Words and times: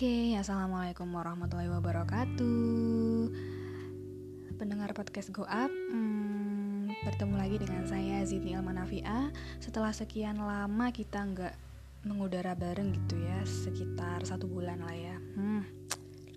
Oke, 0.00 0.32
assalamualaikum 0.32 1.12
warahmatullahi 1.12 1.68
wabarakatuh. 1.76 3.28
Pendengar 4.56 4.96
podcast 4.96 5.28
Go 5.28 5.44
Up, 5.44 5.68
hmm, 5.68 6.88
bertemu 7.04 7.36
lagi 7.36 7.60
dengan 7.60 7.84
saya 7.84 8.24
Zidni 8.24 8.56
Elmanafia. 8.56 9.28
Setelah 9.60 9.92
sekian 9.92 10.40
lama 10.40 10.88
kita 10.88 11.20
nggak 11.20 11.52
mengudara 12.08 12.56
bareng 12.56 12.96
gitu 12.96 13.20
ya, 13.20 13.44
sekitar 13.44 14.24
satu 14.24 14.48
bulan 14.48 14.80
lah 14.80 14.96
ya. 14.96 15.20
Hmm, 15.36 15.68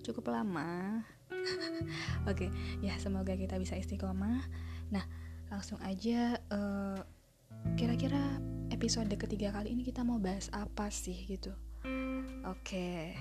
cukup 0.04 0.36
lama. 0.36 1.00
Oke, 2.27 2.52
ya 2.84 3.00
semoga 3.00 3.32
kita 3.32 3.55
bisa 3.55 3.80
istiqomah. 3.80 4.43
Nah, 4.91 5.07
langsung 5.48 5.80
aja. 5.88 6.36
Uh, 6.52 7.00
kira-kira 7.80 8.20
episode 8.75 9.08
ketiga 9.16 9.55
kali 9.55 9.72
ini 9.72 9.88
kita 9.88 10.03
mau 10.03 10.20
bahas 10.20 10.52
apa 10.52 10.91
sih 10.91 11.16
gitu? 11.31 11.55
Oke, 12.43 13.15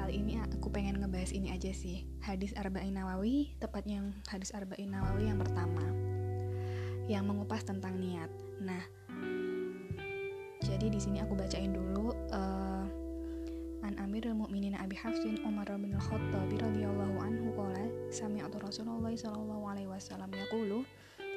kali 0.00 0.24
ini 0.24 0.40
aku 0.40 0.72
pengen 0.72 0.96
ngebahas 0.96 1.36
ini 1.36 1.52
aja 1.52 1.68
sih. 1.68 2.08
Hadis 2.24 2.56
Arba'in 2.56 2.96
Nawawi, 2.96 3.52
tepatnya 3.60 4.00
yang 4.00 4.16
hadis 4.24 4.56
Arba'in 4.56 4.88
Nawawi 4.88 5.28
yang 5.28 5.36
pertama. 5.36 5.84
Yang 7.04 7.24
mengupas 7.28 7.60
tentang 7.68 8.00
niat. 8.00 8.32
Nah, 8.64 8.80
jadi 10.64 10.88
di 10.88 10.96
sini 10.96 11.20
aku 11.20 11.36
bacain 11.36 11.76
dulu 11.76 12.16
uh, 12.32 12.88
An 13.84 14.00
Amirul 14.00 14.32
Mukminin 14.32 14.80
Abi 14.80 14.96
Hafsin 14.96 15.44
Umar 15.44 15.68
bin 15.76 15.92
Al-Khattab 16.00 16.48
radhiyallahu 16.48 17.20
anhu 17.20 17.52
qala 17.52 17.84
sami'tu 18.08 18.56
Rasulullah 18.64 19.12
sallallahu 19.12 19.76
alaihi 19.76 19.92
wasallam 19.92 20.32
yaqulu 20.32 20.88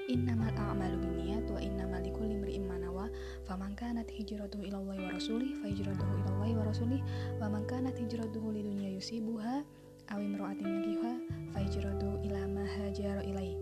innamal 0.08 0.52
a'malu 0.56 0.98
binniyat 1.04 1.46
wa 1.52 1.60
innamal 1.60 2.02
likulli 2.02 2.36
imri'in 2.40 2.64
ma 2.64 2.80
nawa. 2.80 3.08
Faman 3.48 3.76
kanat 3.80 4.12
hijratuhu 4.12 4.68
ila 4.68 4.84
Allah 4.84 4.98
wa 5.08 5.12
rasulih 5.16 5.56
fa 5.64 5.72
hijratuhu 5.72 6.12
ila 6.24 6.30
Allah 6.36 6.50
wa 6.60 6.64
rasulih 6.68 7.02
wa 7.40 7.48
man 7.48 7.64
kanat 7.70 7.96
hijratuhu 7.96 8.52
lidunya 8.52 8.92
yusibuha 8.96 9.64
aw 10.08 10.20
imra'atin 10.20 10.68
yankihuha 10.68 11.14
fa 11.52 11.60
hijratuhu 11.64 12.24
ila 12.28 12.42
ma 12.48 12.64
hajara 12.64 13.24
ilaihi 13.28 13.60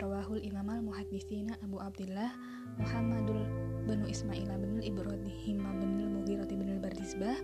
rawahul 0.00 0.40
imam 0.40 0.68
al 0.68 0.82
muhadditsina 0.84 1.56
Abu 1.64 1.80
Abdullah 1.80 2.32
Muhammadul 2.80 3.44
bin 3.88 4.04
Ismail 4.08 4.48
bin 4.60 4.80
Ibrahim 4.80 5.58
bin 5.80 5.90
Mughirah 6.20 6.48
bin 6.48 6.80
Bardisbah 6.80 7.36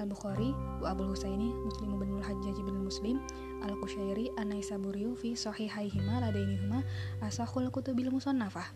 Al-Bukhari 0.00 0.56
wa 0.80 0.96
Abul 0.96 1.12
Husaini 1.12 1.52
Muslim 1.52 2.00
bin 2.00 2.16
Al-Hajjaj 2.18 2.56
bin 2.64 2.80
Muslim 2.80 3.16
Al-Qushairi 3.60 4.32
An-Naisaburi 4.40 5.12
fi 5.20 5.36
sahihaihima 5.36 6.24
ladainihuma 6.24 6.80
asahul 7.20 7.68
kutubil 7.68 8.08
musannafah 8.08 8.72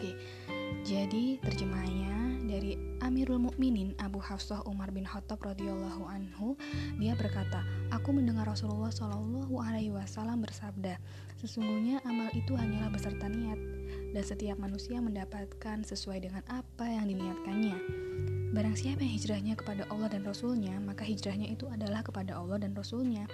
Oke, 0.00 0.16
jadi 0.80 1.36
terjemahannya 1.44 2.48
dari 2.48 2.72
Amirul 3.04 3.36
Mukminin 3.36 3.92
Abu 4.00 4.16
Hafsah 4.16 4.64
Umar 4.64 4.96
bin 4.96 5.04
Khattab 5.04 5.44
radhiyallahu 5.44 6.08
anhu, 6.08 6.56
dia 6.96 7.12
berkata, 7.20 7.60
"Aku 7.92 8.16
mendengar 8.16 8.48
Rasulullah 8.48 8.88
Shallallahu 8.88 9.60
alaihi 9.60 9.92
wasallam 9.92 10.40
bersabda, 10.40 10.96
sesungguhnya 11.36 12.00
amal 12.08 12.32
itu 12.32 12.56
hanyalah 12.56 12.88
beserta 12.88 13.28
niat, 13.28 13.60
dan 14.16 14.24
setiap 14.24 14.56
manusia 14.56 15.04
mendapatkan 15.04 15.84
sesuai 15.84 16.24
dengan 16.24 16.48
apa 16.48 16.88
yang 16.88 17.04
diniatkannya." 17.04 17.76
Barang 18.50 18.74
siapa 18.74 19.06
yang 19.06 19.14
hijrahnya 19.14 19.54
kepada 19.54 19.86
Allah 19.94 20.10
dan 20.10 20.26
Rasulnya, 20.26 20.74
maka 20.82 21.06
hijrahnya 21.06 21.54
itu 21.54 21.70
adalah 21.70 22.02
kepada 22.02 22.34
Allah 22.34 22.58
dan 22.58 22.74
Rasulnya. 22.74 23.30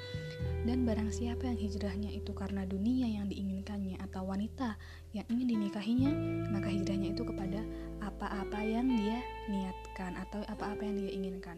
Dan 0.69 0.85
barang 0.85 1.09
siapa 1.09 1.49
yang 1.49 1.57
hijrahnya 1.57 2.13
itu 2.13 2.37
karena 2.37 2.69
dunia 2.69 3.09
yang 3.09 3.25
diinginkannya 3.25 3.97
atau 3.97 4.29
wanita 4.29 4.77
yang 5.17 5.25
ingin 5.33 5.57
dinikahinya, 5.57 6.13
maka 6.53 6.69
hijrahnya 6.69 7.17
itu 7.17 7.25
kepada 7.25 7.65
apa-apa 8.05 8.61
yang 8.61 8.93
dia 8.93 9.25
niatkan 9.49 10.21
atau 10.21 10.45
apa-apa 10.53 10.85
yang 10.85 11.01
dia 11.01 11.11
inginkan. 11.17 11.57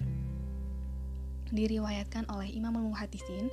Diriwayatkan 1.51 2.31
oleh 2.31 2.55
Imam 2.55 2.79
Al-Muhadisin 2.79 3.51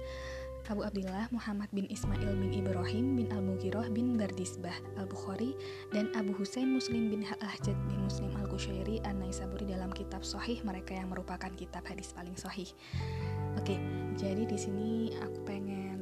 Abu 0.66 0.82
Abdullah 0.82 1.30
Muhammad 1.30 1.70
bin 1.78 1.86
Ismail 1.94 2.42
bin 2.42 2.50
Ibrahim 2.50 3.22
bin 3.22 3.30
Al-Mughirah 3.30 3.86
bin 3.94 4.18
Bardisbah 4.18 4.74
Al-Bukhari 4.98 5.54
dan 5.94 6.10
Abu 6.18 6.34
Husain 6.34 6.66
Muslim 6.66 7.14
bin 7.14 7.22
Al-Ahjad 7.22 7.78
bin 7.86 8.02
Muslim 8.02 8.34
Al-Kushairi 8.42 8.98
An-Naisaburi 9.06 9.70
dalam 9.70 9.94
kitab 9.94 10.26
Sahih 10.26 10.58
mereka 10.66 10.98
yang 10.98 11.14
merupakan 11.14 11.54
kitab 11.54 11.86
hadis 11.86 12.10
paling 12.18 12.34
sahih. 12.34 12.66
Oke, 13.62 13.78
jadi 14.18 14.42
di 14.42 14.58
sini 14.58 15.14
aku 15.22 15.46
pengen 15.46 16.02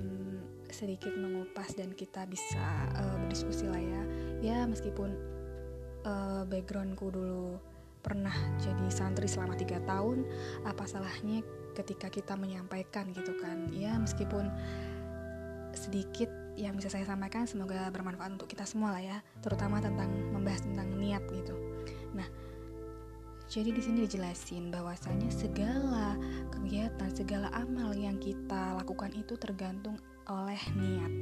sedikit 0.72 1.12
mengupas 1.12 1.76
dan 1.76 1.92
kita 1.92 2.24
bisa 2.32 2.64
uh, 2.96 3.20
berdiskusi 3.20 3.68
lah 3.68 3.84
ya. 3.84 4.02
Ya 4.40 4.58
meskipun 4.64 5.12
uh, 6.08 6.48
backgroundku 6.48 7.12
dulu 7.12 7.60
pernah 8.00 8.36
jadi 8.64 8.88
santri 8.88 9.28
selama 9.28 9.60
tiga 9.60 9.84
tahun, 9.84 10.24
apa 10.64 10.88
salahnya 10.88 11.44
ketika 11.74 12.08
kita 12.08 12.38
menyampaikan 12.38 13.10
gitu 13.12 13.34
kan. 13.42 13.70
Ya 13.74 13.98
meskipun 13.98 14.48
sedikit 15.74 16.30
yang 16.54 16.78
bisa 16.78 16.94
saya 16.94 17.04
sampaikan 17.04 17.50
semoga 17.50 17.90
bermanfaat 17.90 18.38
untuk 18.38 18.46
kita 18.46 18.62
semua 18.62 18.94
lah 18.94 19.02
ya 19.02 19.18
terutama 19.42 19.82
tentang 19.82 20.14
membahas 20.32 20.62
tentang 20.62 20.88
niat 20.96 21.26
gitu. 21.34 21.58
Nah 22.14 22.30
jadi 23.50 23.70
di 23.74 23.82
sini 23.82 24.06
dijelasin 24.06 24.70
bahwasanya 24.70 25.30
segala 25.34 26.16
kegiatan 26.54 27.10
segala 27.12 27.50
amal 27.58 27.92
yang 27.98 28.22
kita 28.22 28.78
lakukan 28.78 29.10
itu 29.18 29.34
tergantung 29.36 29.98
oleh 30.30 30.62
niat. 30.78 31.14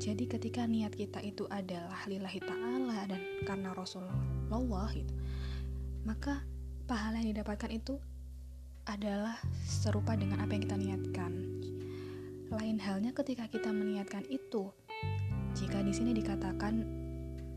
Jadi 0.00 0.24
ketika 0.24 0.64
niat 0.64 0.96
kita 0.96 1.20
itu 1.20 1.44
adalah 1.52 2.08
lillahi 2.08 2.40
ta'ala 2.40 3.04
dan 3.04 3.20
karena 3.44 3.76
Rasulullah 3.76 4.88
gitu 4.96 5.12
maka 6.04 6.44
pahala 6.88 7.20
yang 7.20 7.36
didapatkan 7.36 7.70
itu 7.70 8.00
adalah 8.90 9.38
serupa 9.62 10.18
dengan 10.18 10.42
apa 10.42 10.50
yang 10.58 10.62
kita 10.66 10.76
niatkan. 10.76 11.32
Lain 12.50 12.82
halnya 12.82 13.14
ketika 13.14 13.46
kita 13.46 13.70
meniatkan 13.70 14.26
itu. 14.26 14.74
Jika 15.54 15.78
di 15.86 15.94
sini 15.94 16.10
dikatakan 16.10 16.82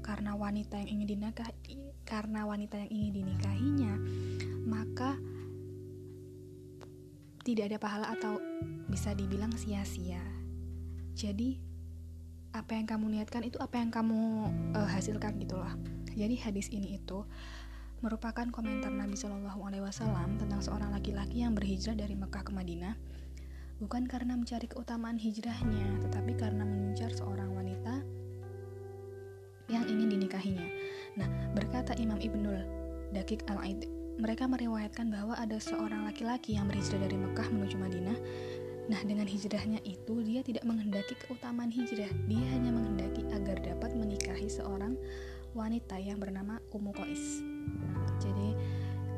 karena 0.06 0.38
wanita 0.38 0.78
yang 0.78 1.02
ingin 1.02 1.18
dinikahi, 1.18 1.78
karena 2.06 2.46
wanita 2.46 2.78
yang 2.86 2.92
ingin 2.94 3.14
dinikahinya, 3.26 3.94
maka 4.70 5.18
tidak 7.42 7.74
ada 7.74 7.78
pahala 7.82 8.08
atau 8.14 8.38
bisa 8.86 9.18
dibilang 9.18 9.52
sia-sia. 9.58 10.22
Jadi 11.18 11.58
apa 12.54 12.78
yang 12.78 12.86
kamu 12.86 13.18
niatkan 13.18 13.42
itu 13.42 13.58
apa 13.58 13.82
yang 13.82 13.90
kamu 13.90 14.54
uh, 14.78 14.90
hasilkan 14.90 15.42
gitulah. 15.42 15.74
Jadi 16.14 16.38
hadis 16.38 16.70
ini 16.70 17.02
itu 17.02 17.26
merupakan 18.04 18.44
komentar 18.52 18.92
Nabi 18.92 19.16
Shallallahu 19.16 19.64
Alaihi 19.64 19.88
Wasallam 19.88 20.36
tentang 20.36 20.60
seorang 20.60 20.92
laki-laki 20.92 21.40
yang 21.40 21.56
berhijrah 21.56 21.96
dari 21.96 22.20
Mekah 22.20 22.44
ke 22.44 22.52
Madinah, 22.52 23.00
bukan 23.80 24.04
karena 24.12 24.36
mencari 24.36 24.68
keutamaan 24.68 25.16
hijrahnya, 25.16 26.04
tetapi 26.04 26.36
karena 26.36 26.68
mengincar 26.68 27.16
seorang 27.16 27.56
wanita 27.56 28.04
yang 29.72 29.88
ingin 29.88 30.20
dinikahinya. 30.20 30.68
Nah, 31.16 31.32
berkata 31.56 31.96
Imam 31.96 32.20
Ibnul 32.20 32.68
Dakik 33.16 33.48
al-Aid, 33.48 33.88
mereka 34.20 34.52
meriwayatkan 34.52 35.08
bahwa 35.08 35.40
ada 35.40 35.56
seorang 35.56 36.04
laki-laki 36.04 36.60
yang 36.60 36.68
berhijrah 36.68 37.08
dari 37.08 37.16
Mekah 37.16 37.48
menuju 37.56 37.80
Madinah. 37.80 38.20
Nah, 38.92 39.00
dengan 39.08 39.32
hijrahnya 39.32 39.80
itu 39.88 40.20
dia 40.28 40.44
tidak 40.44 40.68
menghendaki 40.68 41.16
keutamaan 41.24 41.72
hijrah, 41.72 42.12
dia 42.28 42.46
hanya 42.52 42.76
menghendaki 42.76 43.24
agar 43.32 43.64
dapat 43.64 43.96
menikahi 43.96 44.52
seorang 44.52 45.00
wanita 45.56 45.96
yang 46.04 46.20
bernama 46.20 46.60
Ummu 46.76 46.92
Qais. 46.92 47.53
Jadi 48.22 48.50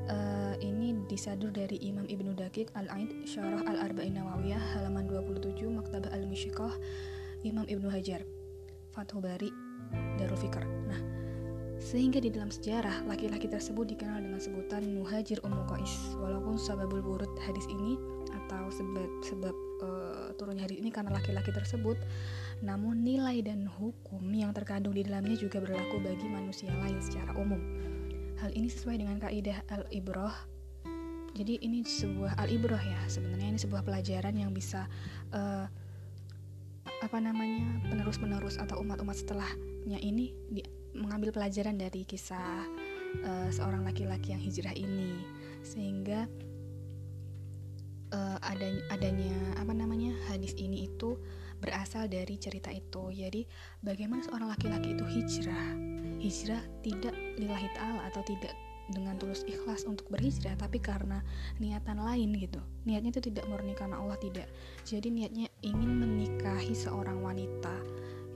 uh, 0.09 0.55
ini 0.61 0.97
disadur 1.05 1.53
dari 1.53 1.77
Imam 1.81 2.05
Ibnu 2.09 2.33
Daqiq 2.33 2.73
Al-Aid 2.73 3.25
Syarah 3.29 3.61
Al-Arba'in 3.65 4.17
Nawawiyah 4.17 4.61
halaman 4.77 5.05
27 5.09 5.69
Maktabah 5.69 6.11
Al-Mishiqah 6.13 6.73
Imam 7.45 7.65
Ibnu 7.69 7.89
Hajar 7.89 8.25
Fathul 8.95 9.21
Bari 9.21 9.49
Darul 10.17 10.39
Fikr. 10.39 10.63
Nah, 10.89 10.99
sehingga 11.77 12.17
di 12.23 12.31
dalam 12.31 12.49
sejarah 12.49 13.05
laki-laki 13.05 13.45
tersebut 13.45 13.85
dikenal 13.91 14.23
dengan 14.23 14.41
sebutan 14.41 14.81
Muhajir 14.95 15.37
Ummu 15.43 15.63
Qais. 15.69 15.93
Walaupun 16.17 16.57
sababul 16.57 17.03
burut 17.03 17.29
hadis 17.43 17.67
ini 17.69 17.99
atau 18.45 18.71
sebab 18.71 19.09
sebab 19.21 19.55
uh, 19.83 20.27
turunnya 20.39 20.65
hadis 20.65 20.81
ini 20.81 20.89
karena 20.89 21.13
laki-laki 21.13 21.49
tersebut 21.53 21.97
namun 22.63 23.03
nilai 23.03 23.43
dan 23.43 23.67
hukum 23.67 24.23
yang 24.31 24.55
terkandung 24.55 24.95
di 24.95 25.03
dalamnya 25.03 25.35
juga 25.35 25.59
berlaku 25.59 25.99
bagi 25.99 26.27
manusia 26.31 26.71
lain 26.71 26.97
secara 27.03 27.35
umum. 27.35 27.59
Hal 28.41 28.51
ini 28.51 28.67
sesuai 28.67 28.99
dengan 28.99 29.17
kaidah 29.19 29.63
al-ibroh. 29.71 30.33
Jadi 31.35 31.59
ini 31.59 31.83
sebuah 31.83 32.39
al-ibroh 32.39 32.79
ya, 32.79 33.01
sebenarnya 33.11 33.55
ini 33.55 33.59
sebuah 33.59 33.83
pelajaran 33.83 34.35
yang 34.39 34.55
bisa 34.55 34.87
uh, 35.35 35.67
apa 37.03 37.17
namanya 37.19 37.83
penerus-penerus 37.91 38.55
atau 38.55 38.79
umat-umat 38.79 39.19
setelahnya 39.19 39.99
ini 39.99 40.31
di, 40.47 40.63
mengambil 40.95 41.35
pelajaran 41.35 41.75
dari 41.75 42.07
kisah 42.07 42.63
uh, 43.27 43.49
seorang 43.51 43.83
laki-laki 43.83 44.31
yang 44.31 44.39
hijrah 44.39 44.71
ini 44.71 45.27
sehingga 45.59 46.23
uh, 48.15 48.37
adanya, 48.47 48.83
adanya 48.95 49.35
apa 49.59 49.75
namanya 49.75 50.15
hadis 50.31 50.55
ini 50.55 50.87
itu 50.87 51.19
berasal 51.59 52.07
dari 52.07 52.35
cerita 52.39 52.71
itu. 52.71 53.11
Jadi, 53.11 53.47
bagaimana 53.83 54.23
seorang 54.23 54.51
laki-laki 54.51 54.93
itu 54.93 55.05
hijrah? 55.07 55.67
Hijrah 56.25 56.65
tidak 56.81 57.13
lillahi 57.37 57.69
ta'ala 57.77 58.09
atau 58.09 58.25
tidak 58.25 58.57
dengan 58.89 59.13
tulus 59.21 59.45
ikhlas 59.45 59.85
untuk 59.85 60.09
berhijrah 60.09 60.57
tapi 60.57 60.81
karena 60.81 61.21
niatan 61.61 62.01
lain 62.01 62.33
gitu. 62.33 62.57
Niatnya 62.89 63.13
itu 63.13 63.29
tidak 63.29 63.45
murni 63.45 63.77
karena 63.77 64.01
Allah 64.01 64.17
tidak. 64.17 64.49
Jadi 64.89 65.13
niatnya 65.13 65.53
ingin 65.61 66.01
menikahi 66.01 66.73
seorang 66.73 67.21
wanita 67.21 67.77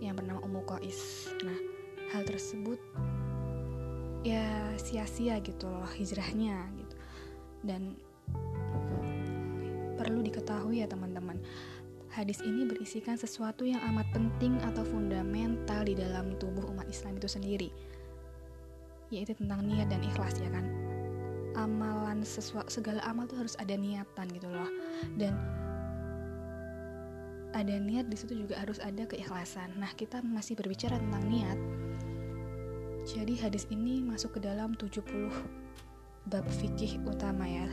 yang 0.05 0.13
bernama 0.13 0.37
Ummu 0.45 0.61
Qais. 0.69 1.33
Nah 1.41 1.57
hal 2.13 2.29
tersebut 2.29 2.77
ya 4.21 4.45
sia-sia 4.77 5.41
gitu 5.41 5.65
loh 5.65 5.89
hijrahnya 5.97 6.69
gitu. 6.77 6.95
Dan 7.65 7.97
perlu 9.97 10.21
diketahui 10.21 10.85
ya 10.85 10.87
teman-teman 10.87 11.41
hadis 12.19 12.43
ini 12.43 12.67
berisikan 12.67 13.15
sesuatu 13.15 13.63
yang 13.63 13.79
amat 13.95 14.03
penting 14.11 14.59
atau 14.67 14.83
fundamental 14.83 15.87
di 15.87 15.95
dalam 15.95 16.35
tubuh 16.35 16.67
umat 16.75 16.83
Islam 16.91 17.15
itu 17.15 17.31
sendiri 17.31 17.71
yaitu 19.09 19.31
tentang 19.39 19.63
niat 19.63 19.87
dan 19.87 20.03
ikhlas 20.03 20.35
ya 20.37 20.51
kan? 20.51 20.67
Amalan 21.55 22.21
sesuatu 22.21 22.67
segala 22.69 23.01
amal 23.07 23.25
tuh 23.25 23.39
harus 23.41 23.55
ada 23.57 23.73
niatan 23.73 24.27
gitu 24.35 24.51
loh. 24.51 24.69
Dan 25.17 25.33
ada 27.57 27.73
niat 27.73 28.05
di 28.11 28.13
situ 28.19 28.37
juga 28.45 28.59
harus 28.61 28.77
ada 28.83 29.07
keikhlasan. 29.07 29.73
Nah 29.81 29.89
kita 29.97 30.21
masih 30.21 30.53
berbicara 30.53 31.01
tentang 31.01 31.25
niat. 31.25 31.57
Jadi 33.09 33.33
hadis 33.41 33.65
ini 33.73 34.05
masuk 34.05 34.37
ke 34.37 34.45
dalam 34.45 34.77
70 34.77 35.01
bab 36.29 36.45
fikih 36.61 37.01
utama 37.01 37.49
ya. 37.49 37.65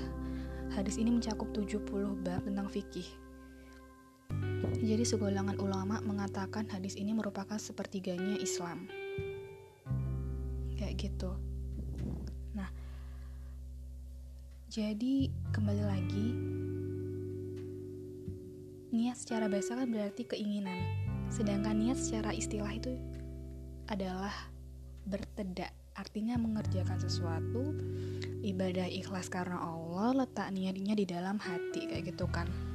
Hadis 0.73 0.97
ini 0.97 1.13
mencakup 1.13 1.53
70 1.53 1.85
bab 2.25 2.41
tentang 2.49 2.73
fikih 2.73 3.26
jadi 4.77 5.05
segolongan 5.09 5.57
ulama 5.57 6.05
mengatakan 6.05 6.69
hadis 6.69 7.01
ini 7.01 7.17
merupakan 7.17 7.57
sepertiganya 7.57 8.37
Islam. 8.37 8.89
Kayak 10.77 10.95
gitu. 11.01 11.33
Nah 12.53 12.69
jadi 14.69 15.33
kembali 15.57 15.85
lagi 15.87 16.29
niat 18.93 19.17
secara 19.17 19.49
bahasa 19.49 19.77
kan 19.81 19.89
berarti 19.89 20.29
keinginan. 20.29 20.77
Sedangkan 21.33 21.81
niat 21.81 21.97
secara 21.97 22.37
istilah 22.37 22.73
itu 22.73 22.93
adalah 23.89 24.33
bertedak. 25.09 25.73
Artinya 25.97 26.37
mengerjakan 26.37 27.01
sesuatu 27.01 27.73
ibadah 28.45 28.85
ikhlas 28.85 29.33
karena 29.33 29.57
Allah 29.57 30.25
letak 30.25 30.53
niatnya 30.53 30.93
di 30.93 31.09
dalam 31.09 31.41
hati 31.41 31.89
kayak 31.89 32.13
gitu 32.13 32.29
kan 32.29 32.66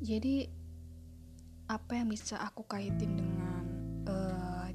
jadi 0.00 0.44
apa 1.66 1.98
yang 1.98 2.12
bisa 2.12 2.36
aku 2.38 2.62
kaitin 2.68 3.16
dengan 3.16 3.64
uh, 4.06 4.68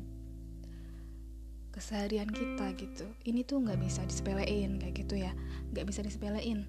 keseharian 1.72 2.28
kita 2.28 2.74
gitu 2.76 3.08
ini 3.24 3.46
tuh 3.48 3.64
nggak 3.64 3.80
bisa 3.80 4.02
disepelein 4.04 4.82
kayak 4.82 4.96
gitu 5.06 5.22
ya. 5.22 5.32
Nggak 5.72 5.86
bisa 5.94 6.02
disepelein. 6.02 6.66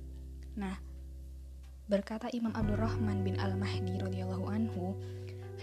Nah 0.55 0.77
berkata 1.89 2.31
Imam 2.31 2.55
Abdurrahman 2.55 3.27
bin 3.27 3.37
Al 3.41 3.59
Mahdi 3.59 3.99
radhiyallahu 3.99 4.47
anhu 4.49 4.95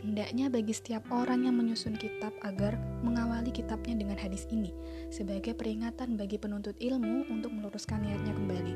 hendaknya 0.04 0.52
bagi 0.52 0.72
setiap 0.76 1.04
orang 1.10 1.48
yang 1.48 1.56
menyusun 1.58 1.96
kitab 1.96 2.32
agar 2.44 2.78
mengawali 3.02 3.52
kitabnya 3.52 3.96
dengan 3.98 4.16
hadis 4.20 4.48
ini 4.52 4.72
sebagai 5.10 5.56
peringatan 5.56 6.16
bagi 6.16 6.40
penuntut 6.40 6.76
ilmu 6.80 7.28
untuk 7.32 7.52
meluruskan 7.52 8.04
niatnya 8.04 8.36
kembali. 8.36 8.76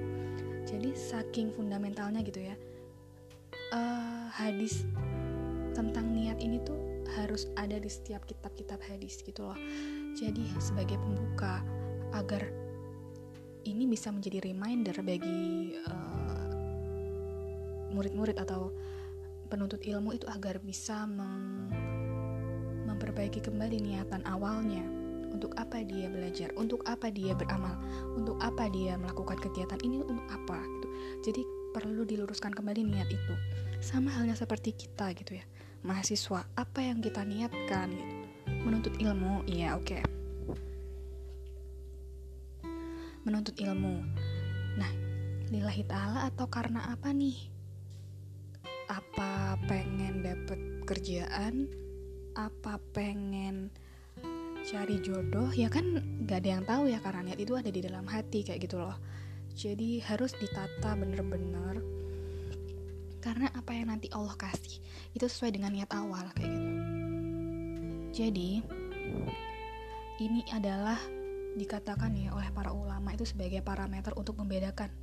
Jadi 0.63 0.95
saking 0.95 1.51
fundamentalnya 1.53 2.23
gitu 2.23 2.39
ya 2.39 2.55
uh, 3.73 4.02
hadis 4.33 4.81
tentang 5.77 6.09
niat 6.09 6.41
ini 6.41 6.57
tuh 6.65 6.77
harus 7.21 7.45
ada 7.53 7.77
di 7.77 7.89
setiap 7.89 8.25
kitab-kitab 8.25 8.81
hadis 8.81 9.21
gitu 9.21 9.45
loh. 9.45 9.57
Jadi 10.17 10.49
sebagai 10.57 10.97
pembuka 10.97 11.61
agar 12.13 12.49
ini 13.63 13.85
bisa 13.85 14.09
menjadi 14.09 14.41
reminder 14.41 14.97
bagi 15.05 15.77
murid-murid 17.93 18.37
uh, 18.41 18.43
atau 18.43 18.61
penuntut 19.53 19.85
ilmu 19.85 20.17
itu 20.17 20.25
agar 20.25 20.57
bisa 20.65 21.05
meng 21.05 21.69
memperbaiki 22.89 23.41
kembali 23.41 23.77
niatan 23.81 24.25
awalnya. 24.25 24.81
Untuk 25.33 25.57
apa 25.57 25.81
dia 25.81 26.13
belajar, 26.13 26.53
untuk 26.53 26.85
apa 26.85 27.09
dia 27.09 27.33
beramal, 27.33 27.73
untuk 28.13 28.37
apa 28.37 28.69
dia 28.69 28.93
melakukan 29.01 29.41
kegiatan 29.41 29.81
ini? 29.81 30.05
Untuk 30.05 30.21
apa? 30.29 30.61
Gitu. 30.61 30.87
Jadi 31.25 31.41
perlu 31.73 32.05
diluruskan 32.05 32.53
kembali 32.53 32.85
niat 32.85 33.09
itu. 33.09 33.33
Sama 33.83 34.15
halnya 34.15 34.39
seperti 34.39 34.71
kita 34.71 35.11
gitu 35.11 35.35
ya. 35.35 35.45
Mahasiswa, 35.83 36.47
apa 36.55 36.79
yang 36.79 37.03
kita 37.03 37.27
niatkan 37.27 37.91
gitu. 37.91 38.15
Menuntut 38.63 38.95
ilmu 38.95 39.43
iya 39.43 39.75
oke. 39.75 39.99
Okay. 39.99 40.03
menuntut 43.23 43.55
ilmu. 43.55 44.03
Nah 44.75 44.91
lillahi 45.47 45.83
ta'ala 45.87 46.27
atau 46.31 46.47
karena 46.51 46.91
apa 46.91 47.15
nih? 47.15 47.49
Apa 48.91 49.55
pengen 49.65 50.21
dapet 50.21 50.59
kerjaan? 50.83 51.71
Apa 52.35 52.79
pengen 52.91 53.71
cari 54.67 54.99
jodoh? 54.99 55.51
Ya 55.55 55.71
kan 55.71 56.03
gak 56.27 56.43
ada 56.43 56.49
yang 56.59 56.63
tahu 56.67 56.91
ya 56.91 56.99
karena 56.99 57.31
niat 57.31 57.39
itu 57.39 57.55
ada 57.55 57.71
di 57.71 57.79
dalam 57.79 58.03
hati 58.07 58.43
kayak 58.43 58.67
gitu 58.67 58.83
loh. 58.83 58.95
Jadi 59.55 60.03
harus 60.03 60.35
ditata 60.35 60.97
bener-bener 60.97 61.79
karena 63.23 63.47
apa 63.55 63.71
yang 63.71 63.87
nanti 63.87 64.11
Allah 64.11 64.35
kasih 64.35 64.83
itu 65.15 65.25
sesuai 65.25 65.55
dengan 65.55 65.71
niat 65.71 65.89
awal 65.95 66.27
kayak 66.35 66.51
gitu 66.51 66.71
jadi, 68.13 68.61
ini 70.21 70.45
adalah 70.53 71.01
dikatakan 71.57 72.13
ya 72.13 72.29
oleh 72.37 72.45
para 72.53 72.69
ulama 72.69 73.09
itu 73.09 73.25
sebagai 73.25 73.65
parameter 73.65 74.13
untuk 74.13 74.37
membedakan 74.37 74.93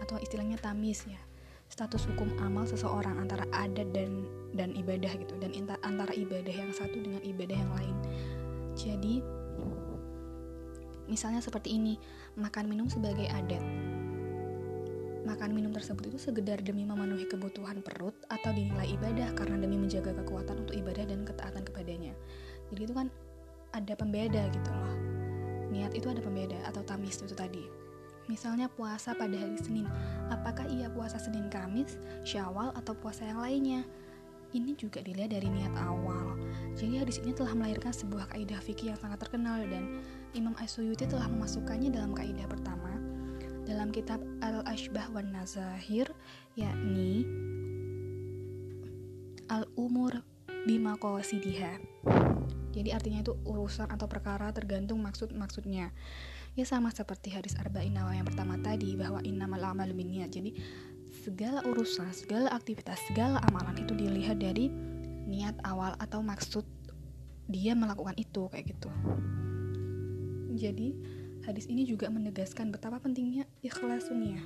atau 0.00 0.16
istilahnya 0.16 0.56
tamis 0.56 1.04
ya 1.04 1.20
status 1.68 2.08
hukum 2.08 2.32
amal 2.40 2.64
seseorang 2.64 3.20
antara 3.20 3.44
adat 3.52 3.92
dan 3.92 4.24
dan 4.56 4.72
ibadah 4.72 5.12
gitu 5.20 5.36
dan 5.36 5.52
antara 5.84 6.12
ibadah 6.16 6.54
yang 6.54 6.72
satu 6.72 6.96
dengan 6.96 7.20
ibadah 7.26 7.56
yang 7.58 7.72
lain. 7.74 7.96
Jadi 8.78 9.14
misalnya 11.10 11.42
seperti 11.42 11.74
ini, 11.74 11.98
makan 12.38 12.70
minum 12.70 12.86
sebagai 12.86 13.26
adat. 13.26 13.60
Makan 15.26 15.50
minum 15.50 15.74
tersebut 15.74 16.06
itu 16.14 16.22
segedar 16.22 16.62
demi 16.62 16.86
memenuhi 16.86 17.26
kebutuhan 17.26 17.82
perut 17.82 18.14
atau 18.30 18.54
dinilai 18.54 18.94
ibadah 18.94 19.34
karena 19.34 19.58
demi 19.58 19.74
menjaga 19.74 20.14
kekuatan 20.22 20.62
untuk 20.62 20.78
ibadah 20.78 21.02
dan 21.02 21.26
ketaatan 21.26 21.66
kepadanya. 21.66 22.14
Jadi 22.70 22.80
itu 22.86 22.94
kan 22.94 23.10
ada 23.74 23.98
pembeda 23.98 24.46
gitu 24.54 24.70
loh. 24.70 24.94
Niat 25.74 25.98
itu 25.98 26.06
ada 26.06 26.22
pembeda 26.22 26.62
atau 26.70 26.78
tamis 26.86 27.18
itu 27.18 27.34
tadi. 27.34 27.66
Misalnya 28.30 28.70
puasa 28.70 29.18
pada 29.18 29.34
hari 29.34 29.58
Senin 29.58 29.90
apakah 30.30 30.70
ia 30.70 30.86
puasa 30.94 31.18
Senin 31.18 31.50
Kamis 31.50 31.98
Syawal 32.22 32.70
atau 32.78 32.94
puasa 32.94 33.26
yang 33.26 33.42
lainnya? 33.42 33.82
Ini 34.54 34.78
juga 34.78 35.02
dilihat 35.02 35.34
dari 35.34 35.50
niat 35.50 35.74
awal. 35.74 36.38
Jadi 36.78 37.02
hadis 37.02 37.18
ini 37.18 37.34
telah 37.34 37.50
melahirkan 37.50 37.90
sebuah 37.90 38.30
kaidah 38.30 38.62
fikih 38.62 38.94
yang 38.94 38.98
sangat 39.02 39.26
terkenal 39.26 39.58
dan 39.66 40.06
Imam 40.38 40.54
Asyuyuti 40.54 41.10
telah 41.10 41.26
memasukkannya 41.26 41.90
dalam 41.90 42.14
kaidah 42.14 42.46
pertama 42.46 42.95
dalam 43.66 43.90
kitab 43.90 44.22
Al-Ashbah 44.40 45.10
wan 45.10 45.34
Nazahir 45.34 46.06
yakni 46.54 47.26
Al-Umur 49.50 50.22
bima 50.64 50.94
qasidiha. 50.94 51.82
Jadi 52.70 52.94
artinya 52.94 53.26
itu 53.26 53.34
urusan 53.42 53.90
atau 53.90 54.06
perkara 54.06 54.54
tergantung 54.54 55.02
maksud-maksudnya. 55.02 55.90
Ya 56.54 56.64
sama 56.64 56.94
seperti 56.94 57.34
hadis 57.34 57.58
arba'in 57.58 57.98
nawa 57.98 58.14
yang 58.14 58.24
pertama 58.24 58.54
tadi 58.62 58.94
bahwa 58.94 59.18
innamal 59.26 59.60
a'malu 59.60 59.98
binniyat. 59.98 60.30
Jadi 60.30 60.54
segala 61.26 61.64
urusan, 61.66 62.14
segala 62.14 62.54
aktivitas, 62.54 63.02
segala 63.10 63.42
amalan 63.50 63.82
itu 63.82 63.98
dilihat 63.98 64.38
dari 64.38 64.70
niat 65.26 65.58
awal 65.66 65.98
atau 65.98 66.22
maksud 66.22 66.62
dia 67.50 67.74
melakukan 67.74 68.14
itu 68.14 68.46
kayak 68.46 68.70
gitu. 68.76 68.90
Jadi 70.54 70.96
hadis 71.46 71.70
ini 71.70 71.86
juga 71.86 72.10
menegaskan 72.10 72.74
betapa 72.74 72.98
pentingnya 72.98 73.46
ikhlas 73.62 74.10
dunia. 74.10 74.42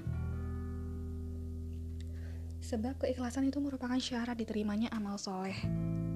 Sebab 2.61 3.01
keikhlasan 3.01 3.49
itu 3.49 3.57
merupakan 3.57 3.97
syarat 3.97 4.37
diterimanya 4.37 4.93
amal 4.93 5.17
soleh. 5.17 5.57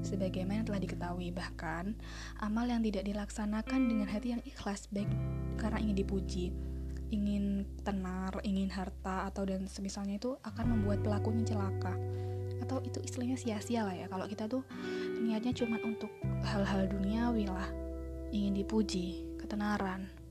Sebagaimana 0.05 0.69
telah 0.69 0.85
diketahui 0.85 1.33
bahkan 1.33 1.97
amal 2.37 2.69
yang 2.69 2.85
tidak 2.85 3.09
dilaksanakan 3.09 3.81
dengan 3.88 4.05
hati 4.12 4.37
yang 4.37 4.45
ikhlas 4.45 4.85
baik 4.93 5.09
karena 5.57 5.81
ingin 5.81 5.97
dipuji 6.05 6.53
ingin 7.12 7.62
tenar, 7.87 8.43
ingin 8.43 8.67
harta 8.75 9.31
atau 9.31 9.47
dan 9.47 9.71
semisalnya 9.71 10.19
itu 10.19 10.35
akan 10.43 10.67
membuat 10.75 11.05
pelakunya 11.07 11.47
celaka. 11.47 11.95
Atau 12.59 12.83
itu 12.83 12.99
istilahnya 13.07 13.38
sia-sia 13.38 13.87
lah 13.87 13.95
ya. 13.95 14.11
Kalau 14.11 14.26
kita 14.26 14.50
tuh 14.50 14.67
niatnya 15.23 15.55
cuma 15.55 15.79
untuk 15.87 16.11
hal-hal 16.43 16.91
duniawi 16.91 17.47
lah 17.47 17.71
ingin 18.35 18.57
dipuji, 18.57 19.23
ketenaran 19.38 20.24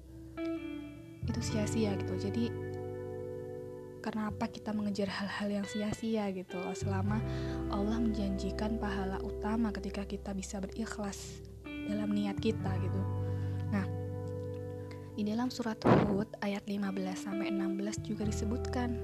itu 1.28 1.40
sia-sia 1.40 1.96
gitu. 1.96 2.14
Jadi 2.20 2.52
kenapa 4.04 4.52
kita 4.52 4.76
mengejar 4.76 5.08
hal-hal 5.08 5.64
yang 5.64 5.66
sia-sia 5.66 6.28
gitu 6.36 6.60
selama 6.76 7.24
Allah 7.72 8.04
menjanjikan 8.04 8.76
pahala 8.76 9.16
utama 9.24 9.72
ketika 9.72 10.04
kita 10.04 10.36
bisa 10.36 10.60
berikhlas 10.60 11.40
dalam 11.64 12.12
niat 12.12 12.36
kita 12.44 12.72
gitu. 12.84 13.02
Nah 13.72 13.88
Di 15.14 15.22
dalam 15.22 15.54
surat 15.54 15.78
Hud 16.10 16.26
ayat 16.42 16.66
15 16.66 16.90
sampai 17.14 17.54
16 17.54 18.02
juga 18.02 18.26
disebutkan 18.26 18.98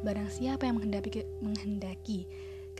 barang 0.00 0.32
siapa 0.32 0.64
yang 0.64 0.80
menghendaki, 0.80 1.20
menghendaki 1.44 2.24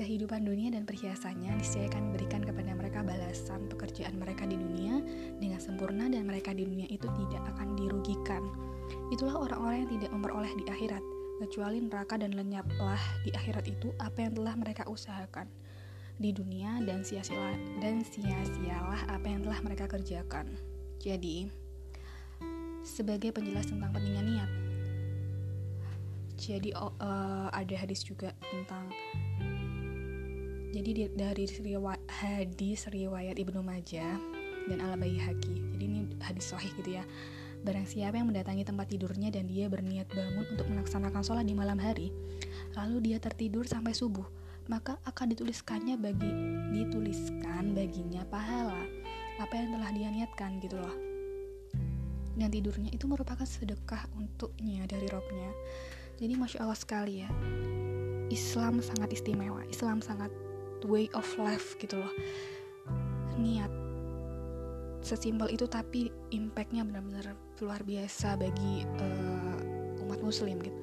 kehidupan 0.00 0.48
dunia 0.48 0.72
dan 0.72 0.88
perhiasannya 0.88 1.60
niscaya 1.60 1.92
berikan 2.16 2.40
kepada 2.40 2.72
mereka 2.72 3.04
balasan 3.04 3.68
pekerjaan 3.68 4.16
mereka 4.16 4.48
di 4.48 4.56
dunia 4.56 4.96
dengan 5.36 5.60
sempurna 5.60 6.08
dan 6.08 6.24
mereka 6.24 6.56
di 6.56 6.64
dunia 6.64 6.88
itu 6.88 7.04
tidak 7.20 7.42
akan 7.52 7.76
dirugikan. 7.76 8.69
Itulah 9.10 9.36
orang-orang 9.38 9.86
yang 9.86 9.90
tidak 9.98 10.10
memperoleh 10.14 10.52
di 10.58 10.64
akhirat, 10.70 11.02
kecuali 11.40 11.80
neraka 11.80 12.20
dan 12.20 12.36
lenyaplah 12.36 13.00
di 13.24 13.32
akhirat 13.32 13.64
itu 13.66 13.90
apa 13.96 14.28
yang 14.28 14.32
telah 14.36 14.54
mereka 14.54 14.84
usahakan 14.86 15.48
di 16.20 16.36
dunia 16.36 16.84
dan 16.84 17.00
sia-sialah 17.00 17.56
dan 17.80 18.04
sia-sialah 18.04 19.08
apa 19.08 19.24
yang 19.24 19.40
telah 19.40 19.60
mereka 19.64 19.88
kerjakan. 19.88 20.52
Jadi, 21.00 21.48
sebagai 22.84 23.32
penjelas 23.32 23.72
tentang 23.72 23.88
pentingnya 23.96 24.24
niat. 24.24 24.50
Jadi 26.40 26.72
uh, 26.72 27.48
ada 27.52 27.74
hadis 27.76 28.00
juga 28.00 28.32
tentang 28.40 28.88
jadi 30.70 30.90
di, 30.94 31.04
dari 31.12 31.44
riwayat, 31.44 32.00
hadis 32.08 32.88
riwayat 32.88 33.36
Ibnu 33.36 33.60
Majah 33.60 34.16
dan 34.70 34.78
Al 34.80 34.96
Baihaqi. 34.96 35.76
Jadi 35.76 35.84
ini 35.84 36.00
hadis 36.22 36.48
sahih 36.48 36.72
gitu 36.80 36.96
ya. 36.96 37.04
Barang 37.60 37.84
siapa 37.84 38.16
yang 38.16 38.32
mendatangi 38.32 38.64
tempat 38.64 38.88
tidurnya 38.88 39.28
dan 39.28 39.44
dia 39.44 39.68
berniat 39.68 40.08
bangun 40.08 40.48
untuk 40.48 40.64
melaksanakan 40.72 41.20
sholat 41.20 41.44
di 41.44 41.52
malam 41.52 41.76
hari, 41.76 42.08
lalu 42.72 43.12
dia 43.12 43.20
tertidur 43.20 43.68
sampai 43.68 43.92
subuh, 43.92 44.24
maka 44.72 44.96
akan 45.04 45.36
dituliskannya 45.36 46.00
bagi 46.00 46.32
dituliskan 46.72 47.76
baginya 47.76 48.24
pahala. 48.32 48.80
Apa 49.40 49.56
yang 49.56 49.76
telah 49.76 49.90
dia 49.92 50.08
niatkan 50.08 50.56
gitu 50.64 50.80
loh. 50.80 50.96
Dan 52.36 52.48
tidurnya 52.48 52.88
itu 52.96 53.04
merupakan 53.04 53.44
sedekah 53.44 54.08
untuknya 54.16 54.88
dari 54.88 55.04
robnya. 55.12 55.52
Jadi 56.16 56.32
masya 56.36 56.64
allah 56.64 56.76
sekali 56.76 57.24
ya. 57.24 57.28
Islam 58.32 58.80
sangat 58.80 59.12
istimewa. 59.12 59.66
Islam 59.68 60.00
sangat 60.00 60.32
way 60.88 61.12
of 61.12 61.26
life 61.36 61.76
gitu 61.76 62.00
loh. 62.00 62.12
Niat 63.36 63.89
sesimpel 65.00 65.48
itu 65.52 65.64
tapi 65.68 66.12
impactnya 66.32 66.84
benar-benar 66.84 67.36
luar 67.60 67.80
biasa 67.84 68.36
bagi 68.36 68.84
uh, 68.84 70.04
umat 70.04 70.20
muslim 70.20 70.60
gitu. 70.60 70.76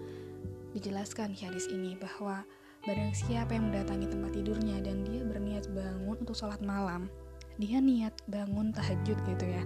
Dijelaskan 0.77 1.33
di 1.33 1.41
hadis 1.41 1.69
ini 1.69 1.97
bahwa 1.97 2.45
barang 2.85 3.13
siapa 3.13 3.57
yang 3.57 3.73
mendatangi 3.73 4.07
tempat 4.09 4.31
tidurnya 4.37 4.77
dan 4.85 5.01
dia 5.05 5.21
berniat 5.25 5.65
bangun 5.73 6.17
untuk 6.21 6.37
sholat 6.37 6.61
malam 6.61 7.09
dia 7.57 7.81
niat 7.81 8.13
bangun 8.29 8.69
tahajud 8.71 9.17
gitu 9.17 9.45
ya. 9.45 9.65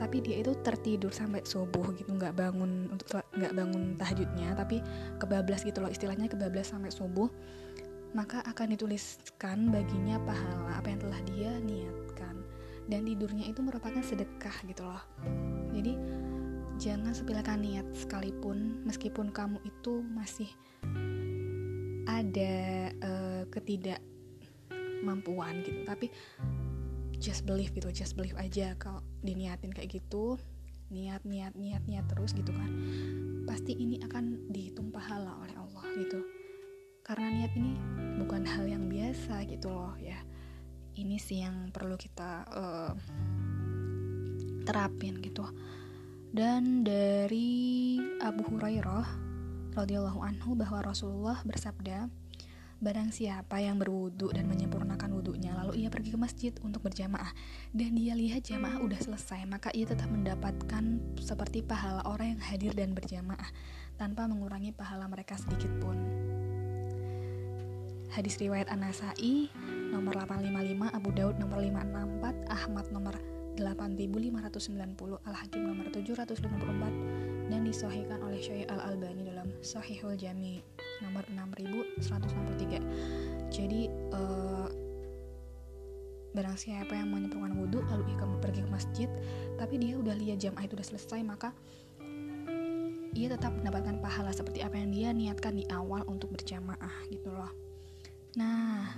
Tapi 0.00 0.22
dia 0.24 0.40
itu 0.40 0.56
tertidur 0.64 1.12
sampai 1.12 1.44
subuh 1.44 1.92
gitu. 1.94 2.16
Nggak 2.16 2.34
bangun 2.40 2.88
untuk 2.88 3.20
nggak 3.36 3.52
bangun 3.52 3.94
tahajudnya 4.00 4.56
tapi 4.56 4.80
kebablas 5.20 5.62
gitu 5.62 5.84
loh 5.84 5.92
istilahnya 5.92 6.26
kebablas 6.26 6.72
sampai 6.72 6.88
subuh. 6.88 7.28
Maka 8.16 8.40
akan 8.48 8.72
dituliskan 8.72 9.68
baginya 9.68 10.16
pahala 10.24 10.80
apa 10.80 10.88
yang 10.88 11.00
telah 11.04 11.20
dia 11.28 11.52
niatkan 11.60 12.37
dan 12.88 13.04
tidurnya 13.04 13.44
itu 13.44 13.60
merupakan 13.60 14.00
sedekah 14.00 14.56
gitu 14.64 14.80
loh. 14.82 15.04
Jadi 15.76 15.92
jangan 16.80 17.12
sepelekan 17.12 17.60
niat 17.60 17.84
sekalipun 17.92 18.80
meskipun 18.88 19.28
kamu 19.28 19.60
itu 19.68 20.00
masih 20.16 20.48
ada 22.08 22.88
uh, 23.04 23.44
ketidakmampuan 23.52 25.60
gitu. 25.68 25.84
Tapi 25.84 26.08
just 27.20 27.44
believe 27.44 27.76
gitu 27.76 27.92
just 27.92 28.16
believe 28.16 28.40
aja 28.40 28.72
kalau 28.80 29.04
diniatin 29.26 29.74
kayak 29.74 29.90
gitu 30.00 30.38
niat 30.88 31.20
niat 31.28 31.52
niat 31.58 31.82
niat 31.84 32.08
terus 32.08 32.32
gitu 32.32 32.48
kan 32.54 32.70
pasti 33.44 33.76
ini 33.76 34.00
akan 34.00 34.48
dihitung 34.48 34.88
pahala 34.88 35.36
oleh 35.44 35.52
Allah 35.60 35.84
gitu. 36.00 36.24
Karena 37.04 37.28
niat 37.28 37.52
ini 37.52 37.76
bukan 38.16 38.48
hal 38.48 38.64
yang 38.64 38.88
biasa 38.88 39.44
gitu 39.44 39.68
loh 39.68 39.92
ya 40.00 40.16
ini 40.98 41.22
sih 41.22 41.46
yang 41.46 41.70
perlu 41.70 41.94
kita 41.94 42.30
uh, 42.50 42.92
terapin 44.66 45.22
gitu 45.22 45.46
dan 46.34 46.82
dari 46.84 47.96
Abu 48.20 48.44
Hurairah 48.44 49.06
radhiyallahu 49.78 50.20
anhu 50.20 50.58
bahwa 50.58 50.82
Rasulullah 50.82 51.40
bersabda 51.46 52.10
Barang 52.78 53.10
siapa 53.10 53.58
yang 53.58 53.74
berwudu 53.74 54.30
dan 54.30 54.46
menyempurnakan 54.46 55.10
wudhunya 55.10 55.50
lalu 55.50 55.82
ia 55.82 55.90
pergi 55.90 56.14
ke 56.14 56.18
masjid 56.18 56.54
untuk 56.62 56.86
berjamaah 56.86 57.34
dan 57.74 57.90
dia 57.98 58.14
lihat 58.14 58.46
jamaah 58.46 58.78
udah 58.78 59.02
selesai 59.02 59.42
maka 59.50 59.74
ia 59.74 59.82
tetap 59.82 60.06
mendapatkan 60.06 61.02
seperti 61.18 61.66
pahala 61.66 62.06
orang 62.06 62.38
yang 62.38 62.42
hadir 62.46 62.72
dan 62.78 62.94
berjamaah 62.94 63.50
tanpa 63.98 64.30
mengurangi 64.30 64.70
pahala 64.70 65.10
mereka 65.10 65.34
sedikit 65.34 65.74
pun. 65.82 65.98
Hadis 68.08 68.40
riwayat 68.40 68.72
An-Nasai 68.72 69.52
nomor 69.92 70.16
855, 70.16 70.96
Abu 70.96 71.10
Daud 71.12 71.36
nomor 71.36 71.60
564, 71.60 72.48
Ahmad 72.48 72.86
nomor 72.88 73.14
8590, 73.60 75.20
Al-Hakim 75.28 75.62
nomor 75.66 75.84
754 75.92 77.28
dan 77.48 77.64
disahihkan 77.64 78.20
oleh 78.22 78.38
Syekh 78.38 78.68
Al-Albani 78.68 79.24
dalam 79.24 79.48
Sahihul 79.64 80.20
Jami 80.20 80.60
nomor 81.00 81.24
6163 81.32 83.48
jadi 83.48 83.88
uh, 84.12 84.68
barang 86.36 86.58
siapa 86.60 86.92
yang 86.92 87.08
menyempurnakan 87.10 87.56
wudhu 87.56 87.80
lalu 87.88 88.12
ia 88.12 88.20
pergi 88.38 88.60
ke 88.62 88.70
masjid 88.70 89.08
tapi 89.56 89.80
dia 89.80 89.96
udah 89.96 90.14
lihat 90.14 90.38
jam 90.38 90.54
itu 90.60 90.76
udah 90.76 90.86
selesai 90.86 91.24
maka 91.24 91.56
ia 93.16 93.32
tetap 93.32 93.56
mendapatkan 93.56 93.98
pahala 93.98 94.30
seperti 94.30 94.62
apa 94.62 94.78
yang 94.78 94.92
dia 94.92 95.08
niatkan 95.10 95.56
di 95.56 95.64
awal 95.72 96.04
untuk 96.06 96.30
berjamaah 96.36 96.92
gitu 97.10 97.32
loh 97.32 97.50
nah 98.38 98.94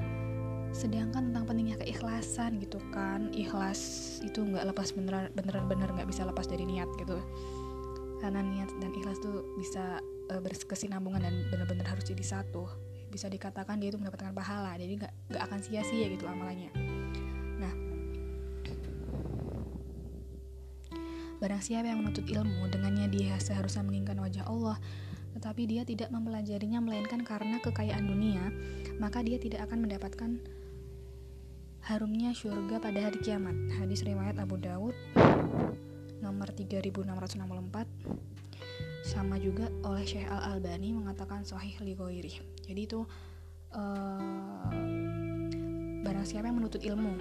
sedangkan 0.77 1.33
tentang 1.33 1.49
pentingnya 1.49 1.81
keikhlasan 1.81 2.61
gitu 2.61 2.77
kan 2.93 3.33
ikhlas 3.33 4.21
itu 4.21 4.45
nggak 4.45 4.69
lepas 4.71 4.93
beneran 4.93 5.33
beneran 5.33 5.67
bener 5.67 5.89
nggak 5.91 6.09
bisa 6.13 6.29
lepas 6.29 6.45
dari 6.45 6.69
niat 6.69 6.89
gitu. 7.01 7.17
Karena 8.21 8.45
niat 8.45 8.69
dan 8.85 8.93
ikhlas 8.93 9.17
tuh 9.25 9.57
bisa 9.57 9.99
uh, 10.29 10.41
berkesinambungan 10.45 11.25
dan 11.25 11.35
benar-benar 11.49 11.89
harus 11.89 12.05
jadi 12.05 12.21
satu. 12.21 12.69
Bisa 13.11 13.27
dikatakan 13.27 13.83
dia 13.83 13.91
itu 13.91 13.99
mendapatkan 13.99 14.31
pahala 14.31 14.79
jadi 14.79 15.03
nggak 15.03 15.13
nggak 15.35 15.43
akan 15.51 15.59
sia-sia 15.59 16.07
gitu 16.15 16.31
amalannya 16.31 16.71
nah 17.59 17.75
barang 21.43 21.59
siapa 21.59 21.91
yang 21.91 22.07
menuntut 22.07 22.23
ilmu 22.31 22.71
dengannya 22.71 23.11
dia 23.11 23.35
seharusnya 23.43 23.83
menginginkan 23.83 24.23
wajah 24.23 24.47
Allah 24.47 24.79
tetapi 25.37 25.63
dia 25.67 25.83
tidak 25.87 26.11
mempelajarinya 26.11 26.83
melainkan 26.83 27.23
karena 27.23 27.63
kekayaan 27.63 28.07
dunia 28.07 28.51
maka 28.99 29.23
dia 29.23 29.39
tidak 29.39 29.67
akan 29.71 29.87
mendapatkan 29.87 30.43
harumnya 31.81 32.37
surga 32.37 32.77
pada 32.77 33.09
hari 33.09 33.19
kiamat. 33.25 33.57
Hadis 33.81 34.05
riwayat 34.05 34.37
Abu 34.37 34.61
Daud 34.61 34.93
nomor 36.21 36.53
3664 36.53 37.41
sama 39.01 39.41
juga 39.41 39.67
oleh 39.83 40.05
Syekh 40.05 40.29
Al 40.29 40.55
Albani 40.55 40.93
mengatakan 40.93 41.43
sahih 41.43 41.73
li 41.81 41.97
jadi 42.63 42.81
itu 42.85 43.03
uh, 43.73 44.71
barang 46.05 46.27
siapa 46.29 46.53
yang 46.53 46.61
menuntut 46.61 46.85
ilmu 46.85 47.17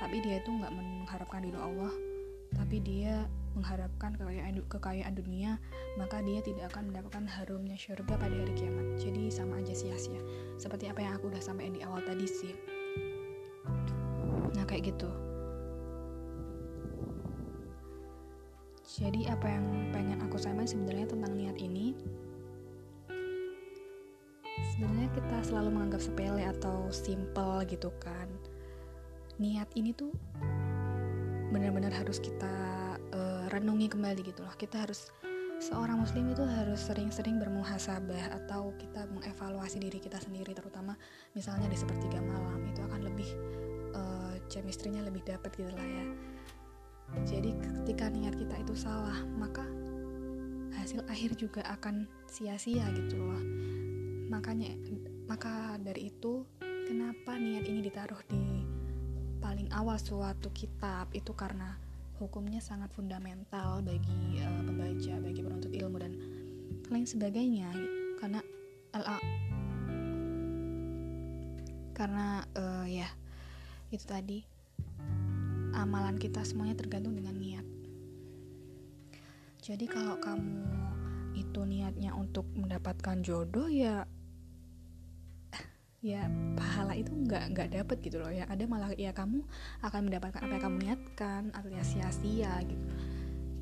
tapi 0.00 0.24
dia 0.24 0.40
itu 0.40 0.50
nggak 0.50 0.72
mengharapkan 0.72 1.44
ridho 1.44 1.60
Allah 1.60 1.92
tapi 2.56 2.80
dia 2.80 3.28
mengharapkan 3.56 4.16
kekayaan, 4.18 4.60
kekayaan 4.68 5.14
dunia 5.16 5.56
maka 5.96 6.20
dia 6.24 6.42
tidak 6.44 6.72
akan 6.74 6.92
mendapatkan 6.92 7.24
harumnya 7.26 7.76
surga 7.78 8.14
pada 8.18 8.34
hari 8.34 8.54
kiamat. 8.56 9.00
Jadi 9.00 9.32
sama 9.32 9.60
aja 9.62 9.72
sia-sia. 9.72 10.20
Seperti 10.60 10.88
apa 10.90 11.00
yang 11.00 11.16
aku 11.16 11.30
udah 11.32 11.42
sampaikan 11.42 11.74
di 11.76 11.82
awal 11.84 12.02
tadi 12.04 12.26
sih. 12.28 12.54
Nah 14.54 14.64
kayak 14.68 14.94
gitu. 14.94 15.10
Jadi 18.88 19.30
apa 19.30 19.46
yang 19.46 19.92
pengen 19.94 20.18
aku 20.24 20.40
sampaikan 20.40 20.66
sebenarnya 20.66 21.06
tentang 21.06 21.32
niat 21.38 21.56
ini 21.60 21.94
sebenarnya 24.74 25.10
kita 25.10 25.36
selalu 25.42 25.74
menganggap 25.74 26.02
sepele 26.02 26.42
atau 26.46 26.86
simple 26.90 27.66
gitu 27.66 27.90
kan. 27.98 28.30
Niat 29.38 29.70
ini 29.74 29.94
tuh 29.94 30.14
benar-benar 31.50 31.90
harus 31.90 32.22
kita 32.22 32.87
renungi 33.48 33.88
kembali 33.90 34.20
gitu 34.22 34.44
loh. 34.44 34.54
Kita 34.54 34.84
harus 34.84 35.10
seorang 35.58 35.98
muslim 35.98 36.30
itu 36.30 36.46
harus 36.46 36.78
sering-sering 36.78 37.42
bermuhasabah 37.42 38.30
atau 38.44 38.70
kita 38.78 39.10
mengevaluasi 39.10 39.82
diri 39.82 39.98
kita 39.98 40.22
sendiri 40.22 40.54
terutama 40.54 40.94
misalnya 41.34 41.66
di 41.66 41.74
sepertiga 41.74 42.22
malam 42.22 42.62
itu 42.62 42.78
akan 42.78 43.00
lebih 43.02 43.26
uh, 43.90 44.38
chemistry-nya 44.46 45.02
lebih 45.02 45.26
dapat 45.26 45.50
gitu 45.58 45.66
lah 45.74 45.82
ya 45.82 46.06
jadi 47.24 47.56
ketika 47.56 48.12
niat 48.12 48.36
kita 48.36 48.54
itu 48.60 48.74
salah, 48.76 49.16
maka 49.40 49.64
hasil 50.76 51.00
akhir 51.08 51.40
juga 51.40 51.64
akan 51.64 52.04
sia-sia 52.28 52.84
gitu 52.92 53.16
loh. 53.16 53.40
Makanya 54.28 54.76
maka 55.24 55.80
dari 55.80 56.12
itu 56.12 56.44
kenapa 56.60 57.40
niat 57.40 57.64
ini 57.64 57.80
ditaruh 57.80 58.20
di 58.28 58.64
paling 59.40 59.72
awal 59.72 59.96
suatu 59.96 60.52
kitab 60.52 61.08
itu 61.16 61.32
karena 61.32 61.80
hukumnya 62.18 62.58
sangat 62.58 62.90
fundamental 62.92 63.78
bagi 63.80 64.42
uh, 64.42 64.62
pembaca, 64.66 65.14
bagi 65.22 65.40
penuntut 65.40 65.70
ilmu 65.70 65.96
dan 66.02 66.12
lain 66.90 67.06
sebagainya 67.06 67.70
karena 68.18 68.42
LA 68.90 69.18
karena 71.94 72.46
uh, 72.54 72.86
ya 72.86 73.06
itu 73.90 74.04
tadi 74.06 74.38
amalan 75.74 76.18
kita 76.18 76.42
semuanya 76.42 76.78
tergantung 76.78 77.14
dengan 77.14 77.34
niat. 77.38 77.66
Jadi 79.62 79.86
kalau 79.86 80.18
kamu 80.18 80.66
itu 81.38 81.60
niatnya 81.62 82.14
untuk 82.14 82.46
mendapatkan 82.54 83.22
jodoh 83.22 83.70
ya 83.70 84.06
ya 85.98 86.30
pahala 86.54 86.94
itu 86.94 87.10
nggak 87.10 87.44
nggak 87.54 87.68
dapet 87.74 87.96
gitu 88.06 88.22
loh 88.22 88.30
ya. 88.30 88.46
Ada 88.46 88.64
malah 88.70 88.94
ya 88.94 89.10
kamu 89.10 89.42
akan 89.82 90.00
mendapatkan 90.06 90.40
apa 90.40 90.52
yang 90.54 90.64
kamu 90.64 90.76
niatkan 90.84 91.42
alias 91.58 91.94
sia-sia 91.94 92.54
gitu. 92.62 92.86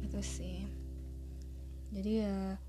Itu 0.05 0.19
sih. 0.21 0.69
Jadi 1.97 2.13
ya 2.23 2.61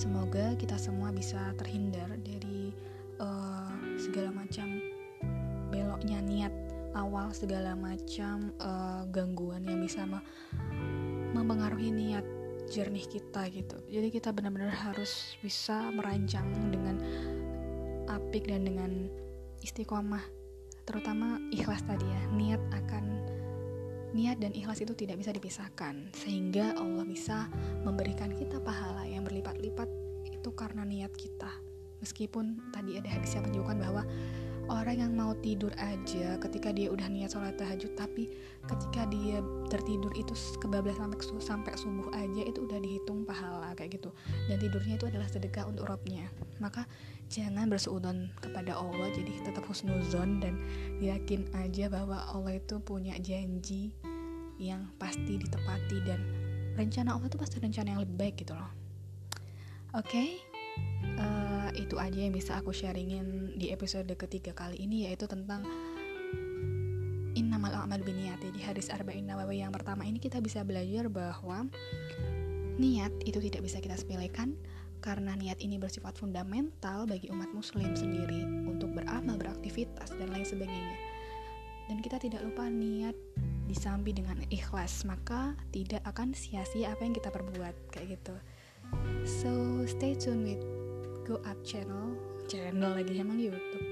semoga 0.00 0.56
kita 0.56 0.80
semua 0.80 1.12
bisa 1.12 1.52
terhindar 1.60 2.08
dari 2.24 2.72
uh, 3.20 3.74
segala 4.00 4.32
macam 4.32 4.80
beloknya 5.68 6.20
niat 6.24 6.54
awal 6.92 7.32
segala 7.32 7.72
macam 7.72 8.52
uh, 8.60 9.04
gangguan 9.08 9.64
yang 9.64 9.80
bisa 9.80 10.04
mempengaruhi 11.32 11.88
niat 11.88 12.24
jernih 12.68 13.04
kita 13.04 13.48
gitu. 13.52 13.76
Jadi 13.88 14.08
kita 14.08 14.32
benar-benar 14.32 14.72
harus 14.72 15.36
bisa 15.40 15.92
merancang 15.92 16.48
dengan 16.72 16.96
apik 18.12 18.48
dan 18.48 18.68
dengan 18.68 19.08
istiqomah 19.64 20.22
terutama 20.82 21.38
ikhlas 21.54 21.86
tadi 21.86 22.04
ya 22.04 22.22
niat 22.34 22.62
akan 22.74 23.04
niat 24.12 24.38
dan 24.38 24.52
ikhlas 24.52 24.84
itu 24.84 24.92
tidak 24.92 25.18
bisa 25.24 25.32
dipisahkan. 25.32 26.12
Sehingga 26.12 26.76
Allah 26.76 27.04
bisa 27.08 27.48
memberikan 27.82 28.30
kita 28.36 28.60
pahala 28.60 29.08
yang 29.08 29.24
berlipat-lipat 29.24 29.88
itu 30.28 30.50
karena 30.52 30.84
niat 30.84 31.12
kita. 31.16 31.48
Meskipun 32.04 32.60
tadi 32.70 33.00
ada 33.00 33.08
hadis 33.08 33.32
yang 33.32 33.48
menunjukkan 33.48 33.76
bahwa 33.80 34.02
orang 34.70 35.02
yang 35.02 35.12
mau 35.16 35.34
tidur 35.34 35.72
aja 35.80 36.38
ketika 36.38 36.70
dia 36.70 36.92
udah 36.92 37.08
niat 37.10 37.34
sholat 37.34 37.58
tahajud 37.58 37.94
tapi 37.98 38.30
ketika 38.70 39.08
dia 39.10 39.42
tertidur 39.66 40.12
itu 40.14 40.34
kebablas 40.62 40.98
sampai 40.98 41.18
sampai 41.42 41.72
subuh 41.74 42.08
aja 42.14 42.42
itu 42.46 42.62
udah 42.62 42.78
dihitung 42.78 43.26
pahala 43.26 43.74
kayak 43.74 43.98
gitu. 43.98 44.14
Dan 44.46 44.62
tidurnya 44.62 44.94
itu 45.00 45.06
adalah 45.10 45.26
sedekah 45.26 45.66
untuk 45.66 45.90
robnya. 45.90 46.30
Maka 46.62 46.86
jangan 47.32 47.66
berseudon 47.66 48.30
kepada 48.38 48.76
Allah 48.76 49.08
jadi 49.10 49.42
tetap 49.42 49.66
husnuzon 49.66 50.38
dan 50.38 50.60
yakin 51.02 51.48
aja 51.58 51.90
bahwa 51.90 52.22
Allah 52.30 52.60
itu 52.60 52.78
punya 52.78 53.16
janji 53.18 53.96
yang 54.60 54.86
pasti 55.00 55.40
ditepati 55.42 55.98
dan 56.06 56.20
rencana 56.78 57.18
Allah 57.18 57.26
itu 57.26 57.38
pasti 57.40 57.58
rencana 57.58 57.98
yang 57.98 58.00
lebih 58.04 58.16
baik 58.20 58.34
gitu 58.46 58.54
loh. 58.54 58.70
Oke? 59.92 60.08
okay? 60.08 60.51
Uh, 61.18 61.70
itu 61.74 61.96
aja 61.98 62.18
yang 62.18 62.34
bisa 62.34 62.58
aku 62.58 62.70
sharingin 62.74 63.56
di 63.56 63.70
episode 63.70 64.08
ketiga 64.14 64.52
kali 64.56 64.80
ini 64.80 65.10
yaitu 65.10 65.28
tentang 65.28 65.64
innamal 67.32 67.72
a'mal 67.72 68.04
biniyati 68.04 68.52
di 68.52 68.60
hadis 68.60 68.92
arba'in 68.92 69.24
nawawi 69.24 69.64
yang 69.64 69.72
pertama 69.72 70.04
ini 70.04 70.20
kita 70.20 70.40
bisa 70.44 70.60
belajar 70.64 71.08
bahwa 71.08 71.64
niat 72.76 73.12
itu 73.24 73.40
tidak 73.40 73.68
bisa 73.68 73.78
kita 73.80 73.96
sepelekan 73.96 74.56
karena 75.02 75.34
niat 75.34 75.58
ini 75.58 75.82
bersifat 75.82 76.14
fundamental 76.14 77.04
bagi 77.10 77.26
umat 77.34 77.50
muslim 77.50 77.90
sendiri 77.98 78.46
untuk 78.70 78.94
beramal, 78.94 79.34
beraktivitas 79.34 80.14
dan 80.14 80.30
lain 80.30 80.46
sebagainya. 80.46 80.96
Dan 81.90 81.98
kita 81.98 82.22
tidak 82.22 82.46
lupa 82.46 82.70
niat 82.70 83.18
disambi 83.66 84.14
dengan 84.14 84.38
ikhlas, 84.48 85.02
maka 85.02 85.58
tidak 85.74 86.06
akan 86.06 86.30
sia-sia 86.30 86.94
apa 86.94 87.02
yang 87.02 87.18
kita 87.18 87.34
perbuat 87.34 87.74
kayak 87.90 88.14
gitu. 88.14 88.34
So 89.26 89.82
stay 89.90 90.14
tune 90.14 90.46
with 90.46 90.62
Go 91.22 91.38
Up 91.46 91.58
channel. 91.62 92.18
Channel 92.50 92.98
lagi. 92.98 93.22
Emang 93.22 93.38
YouTube. 93.38 93.86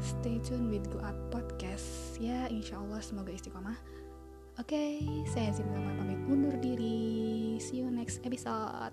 Stay 0.00 0.40
tune 0.40 0.72
with 0.72 0.88
Go 0.88 0.98
Up 1.04 1.16
podcast. 1.28 2.16
Ya 2.16 2.48
insya 2.48 2.80
Allah 2.80 3.04
semoga 3.04 3.30
istiqomah. 3.32 3.76
Oke 4.60 4.76
okay, 4.76 5.24
saya 5.28 5.52
Zim 5.56 5.68
pamit 5.72 6.20
undur 6.28 6.56
diri. 6.60 7.56
See 7.60 7.80
you 7.80 7.88
next 7.88 8.20
episode 8.24 8.92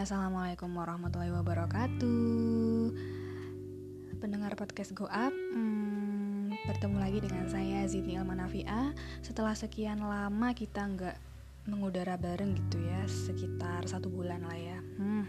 assalamualaikum 0.00 0.72
warahmatullahi 0.80 1.28
wabarakatuh. 1.28 2.88
Pendengar 4.16 4.56
podcast 4.56 4.96
Go 4.96 5.04
Up, 5.04 5.28
hmm, 5.28 6.56
bertemu 6.64 6.96
lagi 6.96 7.20
dengan 7.20 7.44
saya 7.52 7.84
Zidni 7.84 8.16
Ilmanafia. 8.16 8.96
Setelah 9.20 9.52
sekian 9.52 10.00
lama 10.00 10.56
kita 10.56 10.88
nggak 10.88 11.16
mengudara 11.68 12.16
bareng 12.16 12.56
gitu 12.56 12.80
ya, 12.80 13.04
sekitar 13.04 13.84
satu 13.84 14.08
bulan 14.08 14.40
lah 14.48 14.56
ya. 14.56 14.80
Hmm, 14.96 15.28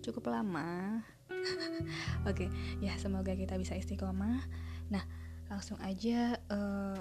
cukup 0.00 0.32
lama. 0.32 1.04
Oke, 2.24 2.48
okay, 2.48 2.48
ya 2.80 2.96
semoga 2.96 3.36
kita 3.36 3.60
bisa 3.60 3.76
istiqomah. 3.76 4.40
Nah, 4.88 5.04
langsung 5.52 5.76
aja. 5.84 6.40
Uh, 6.48 6.96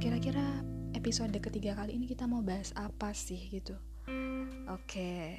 kira-kira 0.00 0.64
episode 0.96 1.36
ketiga 1.36 1.76
kali 1.76 2.00
ini 2.00 2.08
kita 2.08 2.24
mau 2.24 2.40
bahas 2.40 2.72
apa 2.80 3.12
sih 3.12 3.36
gitu? 3.52 3.76
Oke, 4.74 5.38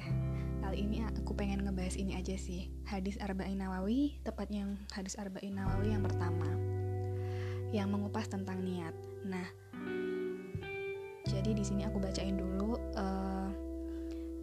kali 0.64 0.88
ini 0.88 1.04
aku 1.04 1.36
pengen 1.36 1.60
ngebahas 1.68 2.00
ini 2.00 2.16
aja 2.16 2.32
sih. 2.40 2.72
Hadis 2.88 3.20
Arba'in 3.20 3.60
Nawawi, 3.60 4.16
tepatnya 4.24 4.64
yang 4.64 4.80
hadis 4.96 5.12
Arba'in 5.20 5.60
Nawawi 5.60 5.92
yang 5.92 6.00
pertama. 6.00 6.48
Yang 7.68 7.88
mengupas 7.92 8.32
tentang 8.32 8.64
niat. 8.64 8.96
Nah, 9.28 9.44
jadi 11.28 11.52
di 11.52 11.60
sini 11.60 11.84
aku 11.84 12.00
bacain 12.00 12.40
dulu 12.40 12.80
uh, 12.96 13.52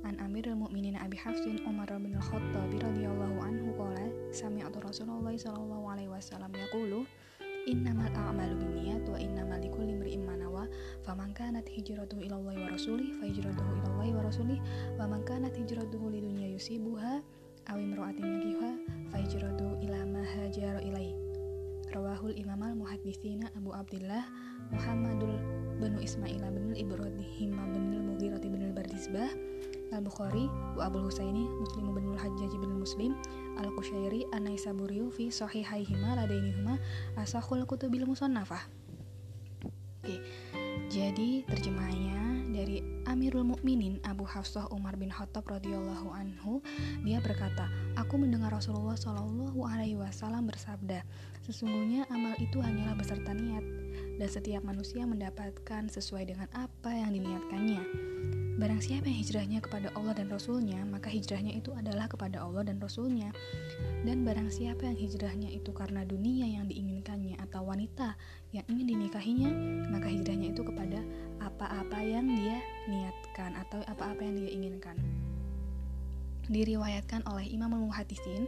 An 0.06 0.22
Amirul 0.22 0.62
Mukminin 0.62 0.94
Abi 1.02 1.18
Hafsin 1.18 1.58
Umar 1.66 1.90
bin 1.98 2.14
Al-Khattab 2.14 2.70
radhiyallahu 2.70 3.42
anhu 3.42 3.74
qala 3.74 4.06
sami'tu 4.30 4.78
Rasulullah 4.78 5.34
sallallahu 5.34 5.90
alaihi 5.90 6.14
wasallam 6.14 6.54
yaqulu 6.54 7.10
innamal 7.69 8.12
a'malu 8.12 8.60
binniyat 8.60 9.04
wa 9.08 9.17
innamal 9.19 9.60
likulli 9.60 9.95
imri'in 9.95 10.23
ma 10.23 10.36
nawa. 10.36 10.67
Faman 11.04 11.32
kanat 11.36 11.67
hijratuhu 11.67 12.23
ila 12.28 12.39
Allah 12.39 12.56
wa 12.56 12.69
rasulih 12.73 13.15
fa 13.19 13.28
hijratuhu 13.28 13.69
ila 13.80 13.88
Allah 13.95 14.08
wa 14.19 14.21
rasulih 14.28 14.60
wa 14.99 15.06
man 15.08 15.21
kanat 15.23 15.56
hijratuhu 15.56 16.12
lidunya 16.12 16.52
yusibuha 16.52 17.23
aw 17.71 17.78
imra'atin 17.80 18.23
yankihuha 18.23 18.71
fa 19.12 19.17
hijratuhu 19.19 19.80
ila 19.88 19.99
ma 20.08 20.23
hajara 20.23 20.80
ilaihi. 20.84 21.15
Rawahul 21.93 22.34
imam 22.34 22.58
al 22.65 22.73
muhadditsina 22.73 23.54
Abu 23.54 23.69
Abdullah 23.69 24.26
Muhammadul 24.73 25.38
bin 25.78 25.93
Ismail 26.02 26.41
bin 26.41 26.73
Ibrahim 26.73 27.54
bin 27.54 27.84
Mughirah 28.10 28.41
bin 28.41 28.73
Bardisbah 28.73 29.53
Al-Bukhari 29.94 30.50
wa 30.76 30.90
Abu 30.90 31.06
Husaini 31.06 31.46
Muslim 31.46 31.94
bin 31.94 32.18
Hajjaj 32.18 32.52
bin 32.58 32.72
Muslim 32.82 33.12
Al-Kusyairi 33.62 34.26
An-Naisaburiyu 34.34 35.14
fi 35.14 35.30
sahihaihima 35.30 36.18
ladainihuma 36.18 36.82
asahul 37.16 37.64
kutubil 37.70 38.10
musannafah. 38.10 38.66
Oke, 40.04 40.20
jadi 40.92 41.48
terjemahannya 41.48 42.52
dari 42.52 42.84
Amirul 43.08 43.48
Mukminin 43.48 44.04
Abu 44.04 44.28
Hafsah 44.28 44.68
Umar 44.76 45.00
bin 45.00 45.08
Khattab 45.08 45.48
radhiyallahu 45.48 46.12
anhu, 46.12 46.60
dia 47.08 47.24
berkata, 47.24 47.72
"Aku 47.96 48.20
mendengar 48.20 48.52
Rasulullah 48.52 49.00
Shallallahu 49.00 49.64
alaihi 49.64 49.96
wasallam 49.96 50.52
bersabda, 50.52 51.08
sesungguhnya 51.48 52.04
amal 52.12 52.36
itu 52.36 52.60
hanyalah 52.60 53.00
beserta 53.00 53.32
niat, 53.32 53.64
dan 54.17 54.30
setiap 54.30 54.62
manusia 54.65 55.06
mendapatkan 55.06 55.89
sesuai 55.89 56.30
dengan 56.30 56.49
apa 56.54 56.91
yang 56.93 57.13
diniatkannya." 57.13 58.13
Barang 58.54 58.86
siapa 58.86 59.10
yang 59.10 59.17
hijrahnya 59.17 59.60
kepada 59.65 59.89
Allah 59.97 60.13
dan 60.13 60.30
Rasulnya, 60.30 60.86
maka 60.86 61.10
hijrahnya 61.10 61.58
itu 61.58 61.73
adalah 61.73 62.06
kepada 62.06 62.38
Allah 62.38 62.62
dan 62.62 62.78
Rasulnya. 62.78 63.34
Dan 64.06 64.21
barang 64.21 64.54
siapa 64.54 64.86
yang 64.86 64.93
hijrahnya 64.93 65.49
itu 65.49 65.73
karena 65.73 66.06
dunia 66.06 66.45
yang 66.45 66.69
diinginkannya 66.69 67.34
atau 67.41 67.65
wanita 67.65 68.13
yang 68.54 68.62
ingin 68.69 68.93
dinikahinya, 68.93 69.49
maka 69.89 70.06
hijrahnya 70.06 70.54
itu 70.54 70.62
kepada 70.62 71.02
apa-apa 71.41 71.97
yang 72.06 72.30
dia 72.30 72.62
niatkan 72.86 73.58
atau 73.58 73.82
apa-apa 73.89 74.21
yang 74.21 74.38
dia 74.38 74.49
inginkan. 74.54 75.02
Diriwayatkan 76.45 77.26
oleh 77.26 77.49
Imam 77.49 77.73
Al-Muhadisin 77.73 78.45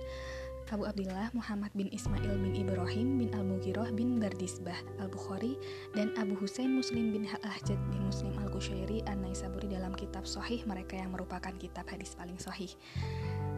Abu 0.73 0.81
Abdullah 0.89 1.29
Muhammad 1.37 1.69
bin 1.77 1.85
Ismail 1.93 2.41
bin 2.41 2.57
Ibrahim 2.57 3.21
bin 3.21 3.29
Al-Mughirah 3.37 3.93
bin 3.93 4.17
Bardisbah 4.17 4.73
Al-Bukhari 4.97 5.61
dan 5.93 6.09
Abu 6.17 6.33
Husain 6.41 6.73
Muslim 6.73 7.13
bin 7.13 7.29
Al-Ahjad 7.29 7.77
bin 7.93 8.09
Muslim 8.09 8.33
Al-Kushairi 8.41 9.05
An-Naisaburi 9.05 9.69
dalam 9.69 9.93
kitab 9.93 10.25
Sahih 10.25 10.65
mereka 10.65 10.97
yang 10.97 11.13
merupakan 11.13 11.53
kitab 11.61 11.85
hadis 11.85 12.17
paling 12.17 12.41
sahih. 12.41 12.73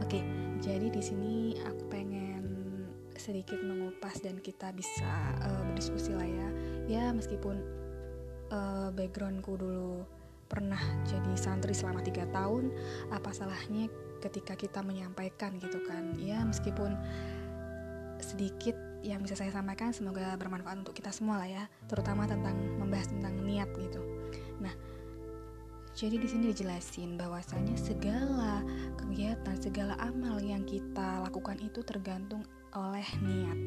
Oke, 0.03 0.19
jadi 0.59 0.91
di 0.91 0.99
sini 0.99 1.55
aku 1.63 1.87
pengen 1.87 2.43
sedikit 3.15 3.63
mengupas 3.63 4.19
dan 4.19 4.43
kita 4.43 4.75
bisa 4.75 5.07
uh, 5.47 5.63
berdiskusi 5.71 6.11
lah 6.11 6.27
ya. 6.27 6.49
Ya 6.91 7.05
meskipun 7.15 7.55
uh, 8.51 8.91
backgroundku 8.91 9.55
dulu 9.55 10.03
pernah 10.47 10.79
jadi 11.07 11.35
santri 11.39 11.75
selama 11.75 12.03
tiga 12.03 12.23
tahun 12.31 12.71
apa 13.11 13.31
salahnya 13.35 13.91
ketika 14.19 14.53
kita 14.57 14.79
menyampaikan 14.81 15.55
gitu 15.57 15.81
kan. 15.85 16.15
Ya 16.19 16.43
meskipun 16.43 16.95
sedikit 18.21 18.75
yang 19.05 19.21
bisa 19.21 19.37
saya 19.37 19.53
sampaikan 19.53 19.93
semoga 19.93 20.33
bermanfaat 20.35 20.81
untuk 20.81 20.97
kita 20.97 21.13
semua 21.13 21.37
lah 21.37 21.45
ya 21.45 21.63
terutama 21.85 22.25
tentang 22.25 22.57
membahas 22.81 23.07
tentang 23.13 23.33
niat 23.45 23.69
gitu. 23.77 24.01
Nah 24.59 24.73
jadi 25.97 26.17
di 26.21 26.27
sini 26.29 26.53
dijelasin 26.53 27.17
bahwasanya 27.17 27.77
segala 27.77 28.61
kegiatan 28.97 29.57
segala 29.57 29.97
amal 30.01 30.37
yang 30.41 30.65
kita 30.65 31.21
lakukan 31.25 31.57
itu 31.61 31.81
tergantung 31.85 32.45
oleh 32.73 33.05
niat. 33.21 33.59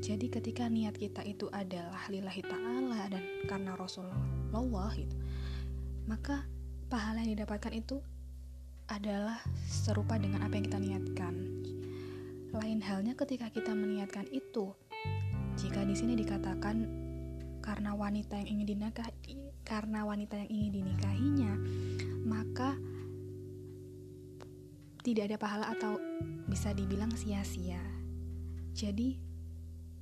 Jadi 0.00 0.26
ketika 0.32 0.64
niat 0.64 0.96
kita 0.96 1.20
itu 1.28 1.44
adalah 1.52 2.08
lillahi 2.08 2.40
ta'ala 2.40 3.12
dan 3.12 3.20
karena 3.44 3.76
Rasulullah 3.76 4.92
gitu 4.96 5.16
maka 6.10 6.42
pahala 6.90 7.22
yang 7.22 7.38
didapatkan 7.38 7.70
itu 7.70 8.02
adalah 8.90 9.38
serupa 9.70 10.18
dengan 10.18 10.42
apa 10.42 10.58
yang 10.58 10.66
kita 10.66 10.80
niatkan. 10.82 11.34
Lain 12.50 12.82
halnya 12.82 13.14
ketika 13.14 13.46
kita 13.46 13.70
meniatkan 13.70 14.26
itu, 14.34 14.74
jika 15.54 15.86
di 15.86 15.94
sini 15.94 16.18
dikatakan 16.18 16.90
karena 17.62 17.94
wanita 17.94 18.34
yang 18.42 18.58
ingin 18.58 18.74
dinikahi, 18.74 19.38
karena 19.62 20.02
wanita 20.02 20.34
yang 20.42 20.50
ingin 20.50 20.72
dinikahinya, 20.82 21.52
maka 22.26 22.74
tidak 25.06 25.30
ada 25.30 25.36
pahala 25.38 25.66
atau 25.70 25.96
bisa 26.50 26.74
dibilang 26.74 27.14
sia-sia. 27.14 27.80
Jadi 28.74 29.16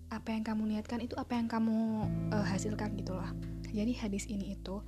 apa 0.09 0.33
yang 0.33 0.41
kamu 0.49 0.73
niatkan 0.73 1.05
itu 1.05 1.13
apa 1.21 1.37
yang 1.37 1.53
kamu 1.53 2.09
uh, 2.33 2.47
hasilkan 2.49 2.97
gitulah. 2.97 3.29
Jadi 3.69 3.93
hadis 4.01 4.25
ini 4.33 4.57
itu 4.57 4.81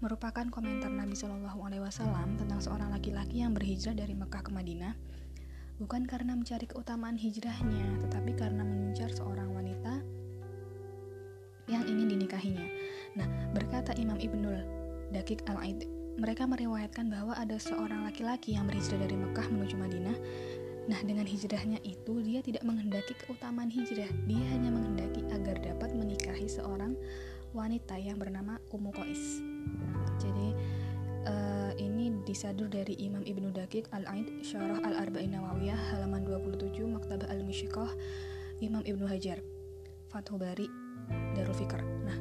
merupakan 0.00 0.48
komentar 0.48 0.88
Nabi 0.88 1.12
Shallallahu 1.12 1.60
Alaihi 1.60 1.84
Wasallam 1.84 2.40
tentang 2.40 2.60
seorang 2.64 2.88
laki-laki 2.88 3.44
yang 3.44 3.52
berhijrah 3.52 3.92
dari 3.92 4.16
Mekah 4.16 4.40
ke 4.40 4.48
Madinah, 4.48 4.96
bukan 5.76 6.08
karena 6.08 6.32
mencari 6.32 6.64
keutamaan 6.64 7.20
hijrahnya, 7.20 8.00
tetapi 8.08 8.32
karena 8.32 8.64
mengincar 8.64 9.12
seorang 9.12 9.52
wanita 9.52 10.00
yang 11.68 11.84
ingin 11.84 12.16
dinikahinya. 12.16 12.64
Nah, 13.20 13.28
berkata 13.52 13.92
Imam 14.00 14.16
Ibnul 14.16 14.64
Dakik 15.12 15.44
al-Aid, 15.44 15.84
mereka 16.16 16.48
meriwayatkan 16.48 17.12
bahwa 17.12 17.36
ada 17.36 17.60
seorang 17.60 18.08
laki-laki 18.08 18.56
yang 18.56 18.64
berhijrah 18.64 19.04
dari 19.04 19.20
Mekah 19.20 19.46
menuju 19.52 19.76
Madinah. 19.76 20.16
Nah, 20.88 21.00
dengan 21.04 21.28
hijrahnya 21.28 21.76
itu 21.84 22.24
dia 22.24 22.40
tidak 22.40 22.64
menghendaki 22.64 23.12
keutamaan 23.20 23.68
hijrah, 23.68 24.08
dia 24.24 24.44
hanya 24.48 24.72
menghendaki 24.72 25.28
agar 25.28 25.60
dapat 25.60 25.92
menikahi 25.92 26.48
seorang 26.48 26.96
yang 27.98 28.18
bernama 28.18 28.62
Ummu 28.70 28.90
Qais. 28.94 29.42
Jadi 30.22 30.48
uh, 31.26 31.72
ini 31.76 32.14
disadur 32.22 32.70
dari 32.70 32.94
Imam 33.02 33.26
Ibnu 33.26 33.50
Dakik 33.50 33.90
Al-Aid 33.90 34.46
Syarah 34.46 34.78
Al-Arba'in 34.86 35.34
Nawawiyah 35.34 35.80
halaman 35.94 36.22
27 36.24 36.86
Maktabah 36.86 37.26
Al-Mishiqah 37.26 37.90
Imam 38.62 38.84
Ibnu 38.86 39.08
Hajar 39.08 39.42
Fathul 40.08 40.38
Bari 40.38 40.68
Darul 41.34 41.56
Fikr. 41.56 41.82
Nah, 42.06 42.18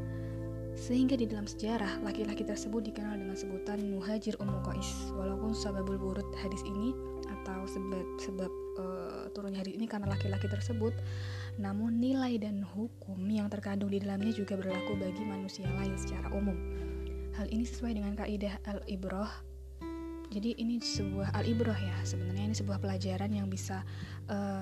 sehingga 0.73 1.13
di 1.13 1.29
dalam 1.29 1.45
sejarah 1.45 2.01
laki-laki 2.01 2.41
tersebut 2.41 2.89
dikenal 2.89 3.19
dengan 3.19 3.37
sebutan 3.37 3.83
Muhajir 3.85 4.33
Ummu 4.41 4.65
Qais. 4.65 5.13
Walaupun 5.13 5.53
sababul 5.53 5.99
burut 5.99 6.25
hadis 6.41 6.63
ini 6.65 6.95
atau 7.41 7.65
sebab 7.65 8.05
sebab 8.19 8.51
uh, 8.79 9.23
turunnya 9.31 9.63
hadis 9.63 9.75
ini 9.75 9.85
karena 9.87 10.11
laki-laki 10.11 10.47
tersebut, 10.47 10.91
namun 11.59 11.99
nilai 11.99 12.39
dan 12.39 12.63
hukum 12.63 13.19
yang 13.27 13.47
terkandung 13.47 13.91
di 13.91 13.99
dalamnya 13.99 14.31
juga 14.35 14.59
berlaku 14.59 14.95
bagi 14.99 15.23
manusia 15.23 15.67
lain 15.79 15.95
secara 15.95 16.31
umum. 16.35 16.55
Hal 17.35 17.47
ini 17.51 17.63
sesuai 17.63 17.95
dengan 17.95 18.13
kaidah 18.19 18.59
al-ibroh. 18.67 19.31
Jadi 20.29 20.61
ini 20.61 20.77
sebuah 20.77 21.33
al-ibroh 21.33 21.73
ya, 21.73 21.97
sebenarnya 22.05 22.53
ini 22.53 22.55
sebuah 22.55 22.77
pelajaran 22.77 23.33
yang 23.33 23.49
bisa 23.49 23.81
uh, 24.29 24.61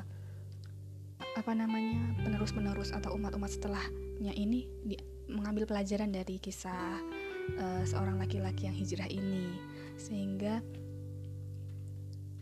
apa 1.38 1.52
namanya 1.54 2.18
penerus-penerus 2.24 2.94
atau 2.94 3.14
umat-umat 3.14 3.52
setelahnya 3.52 4.34
ini 4.34 4.66
di, 4.82 4.98
mengambil 5.30 5.70
pelajaran 5.70 6.10
dari 6.10 6.40
kisah 6.40 6.98
uh, 7.60 7.84
seorang 7.84 8.18
laki-laki 8.18 8.66
yang 8.66 8.76
hijrah 8.78 9.10
ini 9.12 9.54
sehingga 9.98 10.64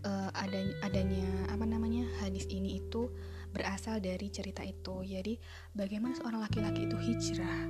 uh, 0.06 0.30
adanya, 0.38 0.76
adanya 0.86 1.28
apa 1.52 1.66
namanya 1.66 2.06
hadis 2.22 2.46
ini 2.48 2.80
itu 2.80 3.10
berasal 3.52 4.00
dari 4.04 4.28
cerita 4.30 4.62
itu. 4.62 5.02
Jadi, 5.02 5.40
bagaimana 5.74 6.14
seorang 6.16 6.44
laki-laki 6.44 6.86
itu 6.86 6.98
hijrah? 7.00 7.62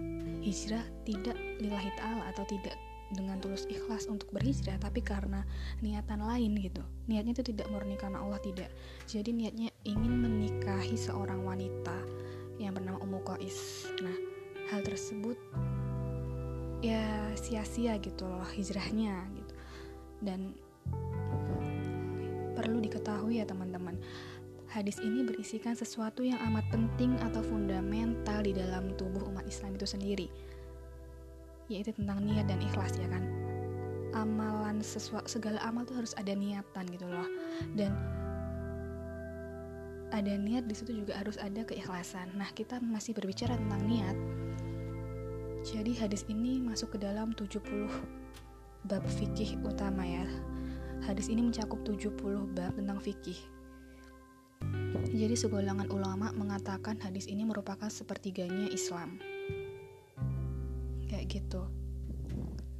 Hijrah 0.41 0.85
tidak 1.05 1.37
lillahi 1.61 1.89
ta'ala 1.97 2.29
atau 2.33 2.43
tidak 2.49 2.73
dengan 3.13 3.37
tulus 3.37 3.69
ikhlas 3.69 4.09
untuk 4.09 4.33
berhijrah, 4.33 4.81
tapi 4.81 5.05
karena 5.05 5.45
niatan 5.85 6.25
lain 6.25 6.57
gitu. 6.57 6.81
Niatnya 7.05 7.37
itu 7.37 7.53
tidak 7.53 7.69
murni 7.69 7.93
karena 8.01 8.17
Allah 8.17 8.41
tidak. 8.41 8.73
Jadi 9.05 9.29
niatnya 9.29 9.69
ingin 9.85 10.25
menikahi 10.25 10.97
seorang 10.97 11.45
wanita 11.45 11.93
yang 12.57 12.73
bernama 12.73 12.97
Ummu 13.05 13.21
Qais. 13.21 13.85
Nah, 14.01 14.17
hal 14.73 14.81
tersebut 14.81 15.37
ya 16.81 17.29
sia-sia 17.37 17.97
gitu 18.01 18.25
loh 18.25 18.45
hijrahnya 18.57 19.21
gitu. 19.37 19.53
Dan 20.25 20.57
perlu 22.55 22.79
diketahui 22.79 23.43
ya 23.43 23.45
teman-teman 23.45 23.99
Hadis 24.75 24.99
ini 24.99 25.23
berisikan 25.23 25.71
sesuatu 25.71 26.19
yang 26.19 26.35
amat 26.51 26.67
penting 26.67 27.15
atau 27.23 27.39
fundamental 27.39 28.43
di 28.43 28.51
dalam 28.51 28.91
tubuh 28.99 29.23
umat 29.31 29.47
Islam 29.47 29.79
itu 29.79 29.87
sendiri, 29.87 30.27
yaitu 31.71 31.95
tentang 31.95 32.19
niat 32.19 32.43
dan 32.43 32.59
ikhlas 32.59 32.91
ya 32.99 33.07
kan. 33.07 33.23
Amalan 34.11 34.83
sesuatu 34.83 35.31
segala 35.31 35.63
amal 35.63 35.87
tuh 35.87 35.95
harus 35.95 36.11
ada 36.19 36.35
niatan 36.35 36.91
gitu 36.91 37.07
loh. 37.07 37.23
Dan 37.71 37.95
ada 40.11 40.35
niat 40.35 40.67
di 40.67 40.75
situ 40.75 40.91
juga 40.91 41.23
harus 41.23 41.39
ada 41.39 41.63
keikhlasan. 41.63 42.35
Nah, 42.35 42.51
kita 42.51 42.83
masih 42.83 43.15
berbicara 43.15 43.55
tentang 43.55 43.79
niat. 43.87 44.17
Jadi 45.63 45.95
hadis 46.03 46.27
ini 46.27 46.59
masuk 46.59 46.95
ke 46.95 46.97
dalam 46.99 47.31
70 47.31 47.63
bab 48.91 49.07
fikih 49.07 49.55
utama 49.63 50.03
ya. 50.03 50.27
Hadis 51.05 51.29
ini 51.29 51.45
mencakup 51.45 51.85
70 51.85 52.17
bab 52.57 52.73
tentang 52.73 52.97
fikih 52.97 53.37
jadi 55.15 55.31
segolongan 55.37 55.87
ulama 55.95 56.35
mengatakan 56.35 56.99
hadis 56.99 57.31
ini 57.31 57.47
merupakan 57.47 57.87
sepertiganya 57.87 58.67
Islam. 58.67 59.15
Kayak 61.07 61.39
gitu. 61.39 61.63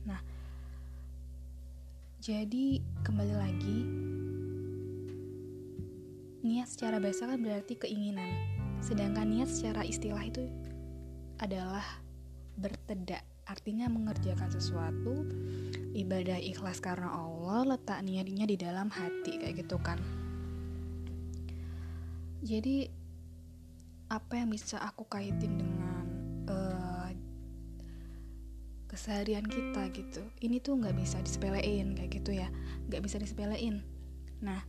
Nah, 0.04 0.20
jadi 2.20 2.84
kembali 3.08 3.36
lagi 3.40 3.80
niat 6.46 6.68
secara 6.70 7.00
bahasa 7.00 7.30
kan 7.32 7.40
berarti 7.40 7.80
keinginan. 7.80 8.36
Sedangkan 8.84 9.32
niat 9.32 9.48
secara 9.48 9.88
istilah 9.88 10.22
itu 10.22 10.46
adalah 11.40 11.84
bertedak, 12.60 13.24
artinya 13.48 13.88
mengerjakan 13.88 14.52
sesuatu 14.52 15.24
ibadah 15.96 16.36
ikhlas 16.36 16.84
karena 16.84 17.08
Allah, 17.08 17.64
letak 17.76 18.04
niatnya 18.04 18.44
di 18.44 18.60
dalam 18.60 18.92
hati 18.92 19.40
kayak 19.40 19.64
gitu 19.64 19.80
kan. 19.80 19.98
Jadi 22.44 22.86
apa 24.12 24.38
yang 24.38 24.52
bisa 24.52 24.78
aku 24.84 25.08
kaitin 25.08 25.58
dengan 25.58 26.06
uh, 26.52 27.10
keseharian 28.92 29.48
kita 29.48 29.88
gitu? 29.96 30.22
Ini 30.44 30.60
tuh 30.60 30.78
nggak 30.84 31.00
bisa 31.00 31.24
disepelein 31.24 31.96
kayak 31.96 32.12
gitu 32.22 32.36
ya. 32.36 32.52
Nggak 32.92 33.02
bisa 33.02 33.18
disepelein. 33.18 33.82
Nah 34.44 34.62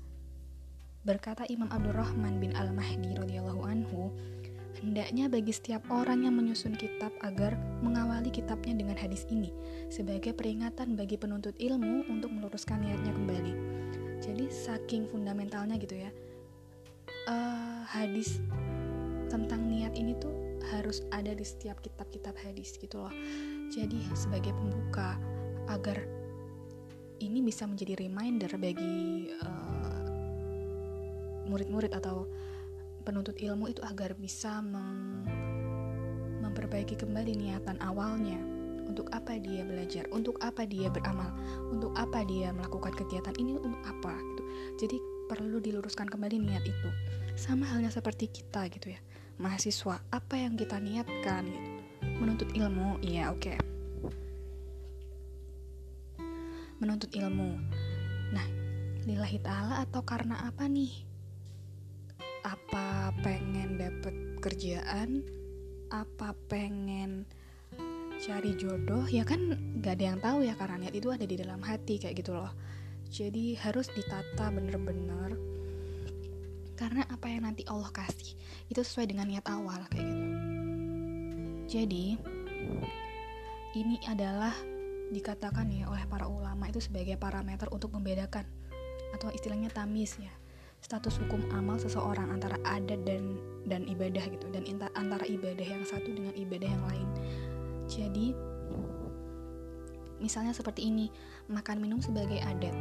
berkata 1.07 1.47
Imam 1.47 1.71
Abdurrahman 1.71 2.43
bin 2.43 2.55
Al 2.59 2.75
Mahdi 2.75 3.15
radhiyallahu 3.15 3.63
anhu 3.63 4.11
hendaknya 4.87 5.27
bagi 5.27 5.51
setiap 5.51 5.83
orang 5.91 6.23
yang 6.23 6.39
menyusun 6.39 6.79
kitab 6.79 7.11
agar 7.27 7.59
mengawali 7.83 8.31
kitabnya 8.31 8.79
dengan 8.79 8.95
hadis 8.95 9.27
ini 9.27 9.51
sebagai 9.91 10.31
peringatan 10.31 10.95
bagi 10.95 11.19
penuntut 11.19 11.59
ilmu 11.59 12.07
untuk 12.07 12.31
meluruskan 12.31 12.87
niatnya 12.87 13.11
kembali 13.11 13.53
jadi 14.23 14.47
saking 14.47 15.11
fundamentalnya 15.11 15.75
gitu 15.83 15.99
ya 15.99 16.11
uh, 17.27 17.83
hadis 17.91 18.39
tentang 19.27 19.67
niat 19.67 19.99
ini 19.99 20.15
tuh 20.23 20.33
harus 20.71 21.03
ada 21.15 21.35
di 21.35 21.47
setiap 21.47 21.79
kitab-kitab 21.83 22.35
hadis 22.43 22.75
gitu 22.79 22.99
loh. 22.99 23.15
Jadi 23.71 24.03
sebagai 24.15 24.55
pembuka 24.55 25.19
agar 25.71 26.03
ini 27.23 27.43
bisa 27.43 27.67
menjadi 27.67 27.99
reminder 27.99 28.51
bagi 28.59 29.31
murid 31.47 31.71
murid-murid 31.71 31.93
atau 31.95 32.27
penuntut 33.07 33.39
ilmu 33.39 33.71
itu 33.71 33.79
agar 33.87 34.19
bisa 34.19 34.59
meng 34.59 35.23
memperbaiki 36.43 36.99
kembali 36.99 37.39
niatan 37.39 37.79
awalnya 37.79 38.43
untuk 38.87 39.07
apa 39.15 39.39
dia 39.39 39.63
belajar, 39.63 40.07
untuk 40.11 40.39
apa 40.43 40.67
dia 40.67 40.91
beramal, 40.91 41.31
untuk 41.71 41.95
apa 41.95 42.27
dia 42.27 42.51
melakukan 42.51 42.95
kegiatan 42.95 43.35
ini 43.39 43.55
untuk 43.59 43.83
apa 43.87 44.15
gitu. 44.15 44.43
Jadi 44.83 44.97
perlu 45.31 45.59
diluruskan 45.59 46.07
kembali 46.07 46.39
niat 46.39 46.65
itu. 46.67 46.89
Sama 47.35 47.67
halnya 47.67 47.91
seperti 47.91 48.31
kita 48.31 48.71
gitu 48.71 48.95
ya. 48.95 49.01
Mahasiswa, 49.37 50.01
apa 50.11 50.35
yang 50.39 50.55
kita 50.55 50.79
niatkan 50.79 51.45
gitu. 51.51 51.71
Menuntut 52.23 52.49
ilmu, 52.55 53.03
iya 53.03 53.35
oke. 53.35 53.43
Okay. 53.43 53.59
Menuntut 56.79 57.11
ilmu. 57.13 57.59
Nah, 58.33 58.47
lillahi 59.05 59.39
ta'ala 59.43 59.83
atau 59.85 60.01
karena 60.07 60.47
apa 60.47 60.71
nih? 60.71 61.16
Apa 62.77 63.09
pengen 63.25 63.81
dapet 63.81 64.13
kerjaan? 64.45 65.25
Apa 65.89 66.37
pengen 66.45 67.25
cari 68.21 68.53
jodoh? 68.53 69.09
Ya 69.09 69.25
kan 69.25 69.57
gak 69.81 69.97
ada 69.97 70.05
yang 70.13 70.21
tahu 70.21 70.45
ya 70.45 70.53
karena 70.61 70.85
niat 70.85 70.93
itu 70.93 71.09
ada 71.09 71.25
di 71.25 71.41
dalam 71.41 71.65
hati 71.65 71.97
kayak 71.97 72.21
gitu 72.21 72.37
loh. 72.37 72.53
Jadi 73.09 73.57
harus 73.57 73.89
ditata 73.97 74.53
bener-bener. 74.53 75.41
Karena 76.77 77.09
apa 77.09 77.33
yang 77.33 77.49
nanti 77.49 77.65
Allah 77.65 77.89
kasih 77.89 78.37
itu 78.69 78.81
sesuai 78.85 79.09
dengan 79.09 79.25
niat 79.33 79.49
awal 79.49 79.81
kayak 79.89 80.05
gitu. 80.13 80.27
Jadi 81.81 82.21
ini 83.73 83.97
adalah 84.05 84.53
dikatakan 85.17 85.73
ya 85.73 85.89
oleh 85.89 86.05
para 86.13 86.29
ulama 86.29 86.69
itu 86.69 86.85
sebagai 86.85 87.17
parameter 87.17 87.73
untuk 87.73 87.89
membedakan 87.97 88.45
atau 89.17 89.33
istilahnya 89.33 89.73
tamis 89.73 90.21
ya 90.21 90.35
status 90.87 91.19
hukum 91.19 91.43
amal 91.51 91.75
seseorang 91.83 92.31
antara 92.31 92.55
adat 92.63 93.03
dan 93.03 93.35
dan 93.67 93.83
ibadah 93.91 94.23
gitu. 94.31 94.47
Dan 94.55 94.63
antara 94.95 95.27
ibadah 95.27 95.67
yang 95.67 95.83
satu 95.83 96.07
dengan 96.15 96.31
ibadah 96.39 96.71
yang 96.71 96.85
lain. 96.87 97.09
Jadi 97.91 98.27
misalnya 100.23 100.55
seperti 100.55 100.87
ini 100.87 101.11
makan 101.51 101.83
minum 101.83 101.99
sebagai 101.99 102.39
adat. 102.39 102.79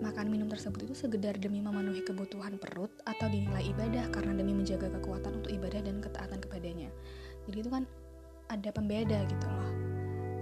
Makan 0.00 0.26
minum 0.32 0.50
tersebut 0.50 0.90
itu 0.90 0.94
segedar 0.96 1.38
demi 1.38 1.62
memenuhi 1.62 2.02
kebutuhan 2.02 2.58
perut 2.58 2.90
atau 3.06 3.30
dinilai 3.30 3.70
ibadah 3.70 4.10
karena 4.10 4.34
demi 4.34 4.50
menjaga 4.50 4.90
kekuatan 4.98 5.44
untuk 5.44 5.54
ibadah 5.54 5.78
dan 5.86 6.02
ketaatan 6.02 6.40
kepadanya. 6.42 6.90
Jadi 7.46 7.56
itu 7.62 7.70
kan 7.70 7.86
ada 8.50 8.74
pembeda 8.74 9.22
gitu 9.28 9.46
loh. 9.46 9.70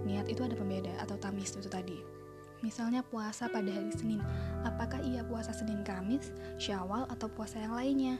Niat 0.08 0.30
itu 0.30 0.40
ada 0.40 0.56
pembeda 0.56 0.94
atau 1.04 1.20
tamis 1.20 1.52
itu 1.52 1.68
tadi 1.68 2.17
Misalnya 2.60 3.06
puasa 3.06 3.46
pada 3.46 3.70
hari 3.70 3.94
Senin, 3.94 4.22
apakah 4.66 4.98
ia 5.06 5.22
puasa 5.22 5.54
Senin 5.54 5.86
Kamis, 5.86 6.34
Syawal, 6.58 7.06
atau 7.10 7.30
puasa 7.30 7.62
yang 7.62 7.78
lainnya? 7.78 8.16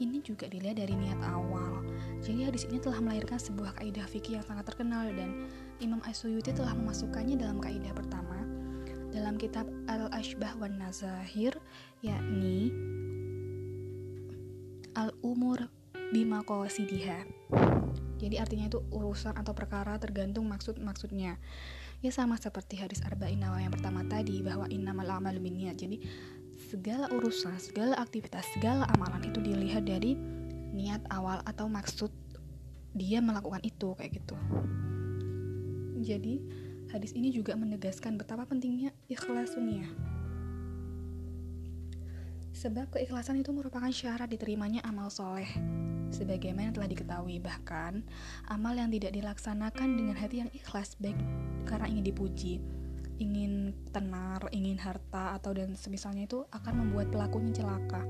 Ini 0.00 0.24
juga 0.24 0.48
dilihat 0.48 0.80
dari 0.80 0.96
niat 0.96 1.20
awal. 1.28 1.84
Jadi 2.24 2.48
hadis 2.48 2.64
ini 2.66 2.80
telah 2.80 3.04
melahirkan 3.04 3.36
sebuah 3.36 3.76
kaidah 3.76 4.08
fikih 4.08 4.40
yang 4.40 4.46
sangat 4.48 4.72
terkenal 4.72 5.06
dan 5.12 5.46
Imam 5.76 6.00
Asyuyuti 6.08 6.56
telah 6.56 6.72
memasukkannya 6.72 7.36
dalam 7.36 7.60
kaidah 7.60 7.92
pertama 7.92 8.40
dalam 9.10 9.34
kitab 9.36 9.66
Al-Ashbah 9.90 10.54
wan 10.62 10.78
Nazahir 10.78 11.58
yakni 12.00 12.70
Al-Umur 14.94 15.66
bima 16.14 16.42
qasidiha. 16.46 17.26
Jadi 18.20 18.36
artinya 18.36 18.68
itu 18.68 18.82
urusan 18.92 19.34
atau 19.34 19.56
perkara 19.56 19.96
tergantung 19.96 20.46
maksud-maksudnya 20.50 21.40
ya 22.00 22.08
sama 22.08 22.40
seperti 22.40 22.80
hadis 22.80 23.04
arba'in 23.04 23.44
nawa 23.44 23.60
yang 23.60 23.72
pertama 23.72 24.00
tadi 24.08 24.40
bahwa 24.40 24.64
innamal 24.72 25.08
amal 25.08 25.36
niat 25.36 25.76
jadi 25.76 26.00
segala 26.72 27.12
urusan 27.12 27.60
segala 27.60 27.96
aktivitas 28.00 28.44
segala 28.56 28.88
amalan 28.96 29.28
itu 29.28 29.40
dilihat 29.44 29.84
dari 29.84 30.16
niat 30.72 31.04
awal 31.12 31.44
atau 31.44 31.68
maksud 31.68 32.08
dia 32.96 33.22
melakukan 33.22 33.62
itu 33.62 33.94
kayak 33.94 34.18
gitu. 34.18 34.36
Jadi 36.00 36.42
hadis 36.90 37.12
ini 37.14 37.30
juga 37.30 37.54
menegaskan 37.54 38.16
betapa 38.18 38.48
pentingnya 38.48 38.90
ikhlas 39.06 39.54
dunia. 39.54 39.86
Sebab 42.56 42.92
keikhlasan 42.92 43.40
itu 43.40 43.54
merupakan 43.54 43.88
syarat 43.92 44.26
diterimanya 44.26 44.82
amal 44.82 45.12
soleh 45.12 45.48
sebagaimana 46.10 46.74
telah 46.74 46.90
diketahui 46.90 47.38
bahkan 47.38 48.02
amal 48.50 48.74
yang 48.74 48.90
tidak 48.90 49.14
dilaksanakan 49.14 49.88
dengan 49.96 50.16
hati 50.18 50.42
yang 50.44 50.50
ikhlas 50.52 50.98
baik 50.98 51.18
karena 51.66 51.86
ingin 51.86 52.04
dipuji 52.10 52.60
ingin 53.20 53.76
tenar, 53.92 54.40
ingin 54.48 54.80
harta 54.80 55.36
atau 55.36 55.52
dan 55.52 55.76
semisalnya 55.76 56.24
itu 56.24 56.40
akan 56.56 56.74
membuat 56.82 57.12
pelakunya 57.12 57.52
celaka. 57.52 58.00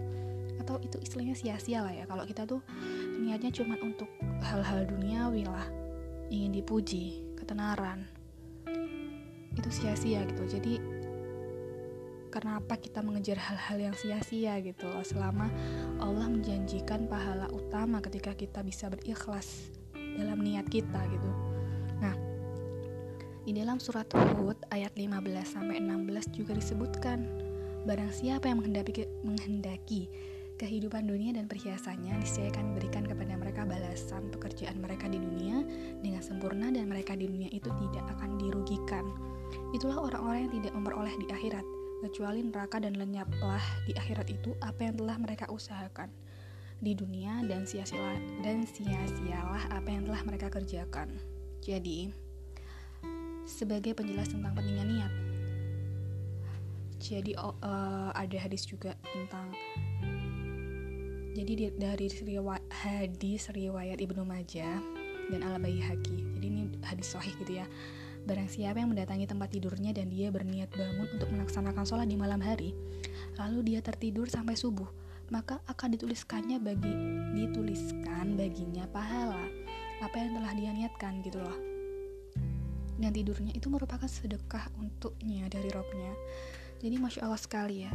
Atau 0.62 0.78
itu 0.86 1.02
istilahnya 1.02 1.34
sia-sia 1.34 1.82
lah 1.82 1.90
ya. 1.90 2.06
Kalau 2.06 2.22
kita 2.22 2.46
tuh 2.46 2.62
niatnya 3.18 3.50
cuma 3.50 3.74
untuk 3.82 4.06
hal-hal 4.38 4.86
duniawi 4.86 5.50
lah 5.50 5.66
ingin 6.30 6.54
dipuji, 6.54 7.26
ketenaran 7.34 8.06
itu 9.58 9.68
sia-sia 9.74 10.22
gitu. 10.30 10.46
Jadi 10.46 10.78
kenapa 12.30 12.78
kita 12.78 13.02
mengejar 13.02 13.36
hal-hal 13.36 13.90
yang 13.90 13.94
sia-sia 13.98 14.56
gitu 14.62 14.86
loh. 14.86 15.02
Selama 15.02 15.50
Allah 15.98 16.30
menjanjikan 16.30 17.10
pahala 17.10 17.50
utama 17.50 17.98
ketika 18.00 18.32
kita 18.32 18.62
bisa 18.62 18.86
berikhlas 18.88 19.74
dalam 19.92 20.40
niat 20.40 20.64
kita 20.70 21.00
gitu. 21.10 21.30
Nah 21.98 22.14
di 23.44 23.52
dalam 23.52 23.82
surat 23.82 24.06
Hud 24.14 24.56
ayat 24.70 24.94
15 24.94 25.10
sampai 25.42 25.82
16 25.82 26.38
juga 26.38 26.54
disebutkan 26.54 27.26
barang 27.88 28.12
siapa 28.12 28.46
yang 28.46 28.62
menghendaki 28.62 29.08
menghendaki 29.24 30.06
kehidupan 30.60 31.08
dunia 31.08 31.32
dan 31.32 31.48
perhiasannya 31.48 32.20
disediakan 32.20 32.76
berikan 32.76 33.08
kepada 33.08 33.32
mereka 33.40 33.64
balasan 33.64 34.28
pekerjaan 34.28 34.76
mereka 34.76 35.08
di 35.08 35.16
dunia 35.16 35.64
dengan 36.04 36.20
sempurna 36.20 36.68
dan 36.68 36.84
mereka 36.84 37.16
di 37.16 37.24
dunia 37.24 37.48
itu 37.48 37.72
tidak 37.80 38.04
akan 38.12 38.36
dirugikan. 38.36 39.08
Itulah 39.72 39.96
orang-orang 39.96 40.46
yang 40.46 40.54
tidak 40.60 40.72
memperoleh 40.76 41.14
di 41.16 41.26
akhirat 41.32 41.64
kecuali 42.00 42.40
neraka 42.40 42.80
dan 42.80 42.96
lenyaplah 42.96 43.60
di 43.84 43.92
akhirat 43.92 44.26
itu 44.32 44.56
apa 44.64 44.88
yang 44.88 44.96
telah 44.96 45.16
mereka 45.20 45.46
usahakan 45.52 46.08
di 46.80 46.96
dunia 46.96 47.44
dan 47.44 47.68
sia-sialah 47.68 48.16
dan 48.40 48.64
sia-sialah 48.64 49.68
apa 49.68 49.88
yang 49.88 50.08
telah 50.08 50.24
mereka 50.24 50.48
kerjakan. 50.48 51.12
Jadi, 51.60 52.08
sebagai 53.44 53.92
penjelas 53.92 54.32
tentang 54.32 54.56
pentingnya 54.56 54.86
niat. 54.88 55.12
Jadi 57.00 57.32
uh, 57.36 58.12
ada 58.12 58.36
hadis 58.36 58.64
juga 58.64 58.96
tentang 59.12 59.52
jadi 61.32 61.52
di, 61.56 61.64
dari 61.72 62.06
hadis 62.68 63.48
riwayat 63.48 63.96
Ibnu 64.00 64.24
Majah 64.24 64.80
dan 65.32 65.40
Al 65.40 65.56
Baihaqi. 65.60 66.36
Jadi 66.36 66.46
ini 66.48 66.62
hadis 66.84 67.12
sahih 67.12 67.32
gitu 67.40 67.60
ya 67.60 67.66
Barang 68.28 68.48
siapa 68.52 68.78
yang 68.78 68.92
mendatangi 68.92 69.24
tempat 69.24 69.48
tidurnya 69.54 69.96
dan 69.96 70.12
dia 70.12 70.28
berniat 70.28 70.68
bangun 70.74 71.08
untuk 71.16 71.28
melaksanakan 71.32 71.84
sholat 71.88 72.06
di 72.06 72.16
malam 72.20 72.38
hari, 72.38 72.76
lalu 73.40 73.74
dia 73.74 73.80
tertidur 73.80 74.28
sampai 74.28 74.54
subuh, 74.54 74.86
maka 75.32 75.62
akan 75.70 75.96
dituliskannya 75.96 76.60
bagi 76.60 76.92
dituliskan 77.32 78.36
baginya 78.36 78.84
pahala 78.90 79.40
apa 80.00 80.16
yang 80.16 80.36
telah 80.36 80.52
dia 80.56 80.70
niatkan 80.72 81.20
gitu 81.24 81.40
loh. 81.40 81.58
Dan 83.00 83.16
tidurnya 83.16 83.56
itu 83.56 83.72
merupakan 83.72 84.04
sedekah 84.04 84.68
untuknya 84.76 85.48
dari 85.48 85.72
robnya. 85.72 86.12
Jadi 86.84 86.96
masya 87.00 87.24
Allah 87.24 87.40
sekali 87.40 87.88
ya. 87.88 87.92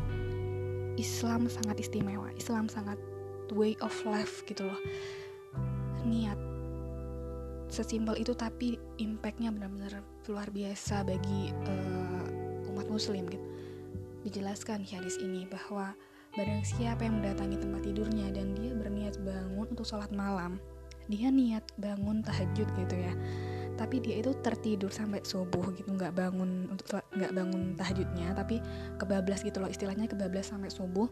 Islam 0.97 1.45
sangat 1.45 1.77
istimewa. 1.77 2.33
Islam 2.33 2.65
sangat 2.65 2.97
way 3.53 3.77
of 3.85 3.93
life 4.05 4.41
gitu 4.49 4.65
loh. 4.65 4.79
Niat 6.05 6.54
sesimpel 7.75 8.15
itu 8.15 8.31
tapi 8.31 8.79
impactnya 8.95 9.51
benar-benar 9.51 9.99
luar 10.31 10.47
biasa 10.47 11.03
bagi 11.03 11.51
uh, 11.51 12.71
umat 12.71 12.87
muslim 12.87 13.27
gitu. 13.27 13.43
Dijelaskan 14.23 14.87
hadis 14.87 15.19
ini 15.19 15.43
bahwa 15.45 15.91
barang 16.35 16.63
siapa 16.63 17.03
yang 17.03 17.19
mendatangi 17.19 17.59
tempat 17.59 17.81
tidurnya 17.83 18.31
dan 18.31 18.55
dia 18.55 18.71
berniat 18.71 19.19
bangun 19.23 19.67
untuk 19.67 19.83
sholat 19.83 20.09
malam 20.15 20.57
dia 21.05 21.29
niat 21.29 21.65
bangun 21.77 22.25
tahajud 22.25 22.65
gitu 22.65 22.95
ya. 22.97 23.13
Tapi 23.75 23.99
dia 23.99 24.23
itu 24.23 24.31
tertidur 24.39 24.89
sampai 24.89 25.21
subuh 25.21 25.75
gitu. 25.75 25.91
Nggak 25.93 26.15
bangun 26.15 26.71
untuk 26.71 27.03
nggak 27.13 27.31
bangun 27.35 27.75
tahajudnya 27.75 28.33
tapi 28.33 28.63
kebablas 28.97 29.45
gitu 29.45 29.61
loh. 29.61 29.69
Istilahnya 29.69 30.09
kebablas 30.09 30.49
sampai 30.49 30.71
subuh. 30.71 31.05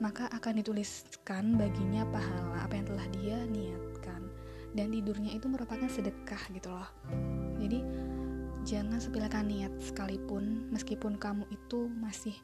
Maka 0.00 0.26
akan 0.32 0.64
dituliskan 0.64 1.54
baginya 1.60 2.02
pahala 2.10 2.66
apa 2.66 2.74
yang 2.74 2.86
telah 2.90 3.06
dia 3.14 3.38
niatkan 3.46 4.31
dan 4.72 4.88
tidurnya 4.88 5.36
itu 5.36 5.44
merupakan 5.48 5.88
sedekah 5.88 6.40
gitu 6.52 6.70
loh. 6.72 6.88
Jadi 7.60 7.84
jangan 8.64 9.00
sepelekan 9.02 9.48
niat 9.50 9.72
sekalipun 9.82 10.70
meskipun 10.72 11.18
kamu 11.20 11.44
itu 11.52 11.88
masih 12.00 12.34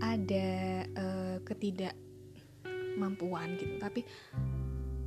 ada 0.00 0.48
uh, 0.96 1.36
ketidakmampuan 1.44 3.60
gitu. 3.60 3.76
Tapi 3.76 4.04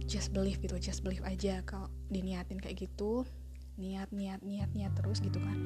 just 0.05 0.29
believe 0.35 0.61
gitu 0.61 0.77
just 0.77 1.01
believe 1.01 1.25
aja 1.25 1.65
kalau 1.65 1.89
diniatin 2.11 2.59
kayak 2.59 2.75
gitu 2.85 3.25
niat 3.79 4.11
niat 4.13 4.43
niat 4.45 4.69
niat 4.75 4.93
terus 4.93 5.17
gitu 5.23 5.39
kan 5.41 5.57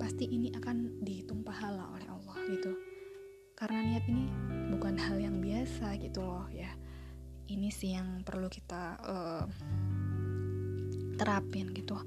pasti 0.00 0.24
ini 0.26 0.50
akan 0.56 1.04
dihitung 1.06 1.44
pahala 1.46 1.86
oleh 1.94 2.08
Allah 2.10 2.38
gitu. 2.50 2.74
Karena 3.54 3.82
niat 3.82 4.06
ini 4.10 4.26
bukan 4.74 4.98
hal 4.98 5.18
yang 5.18 5.40
biasa 5.42 5.96
gitu 6.02 6.22
loh 6.22 6.46
ya 6.50 6.74
ini 7.48 7.68
sih 7.72 7.96
yang 7.96 8.22
perlu 8.22 8.46
kita 8.52 8.96
uh, 9.02 9.44
terapin 11.18 11.74
gitu 11.74 11.98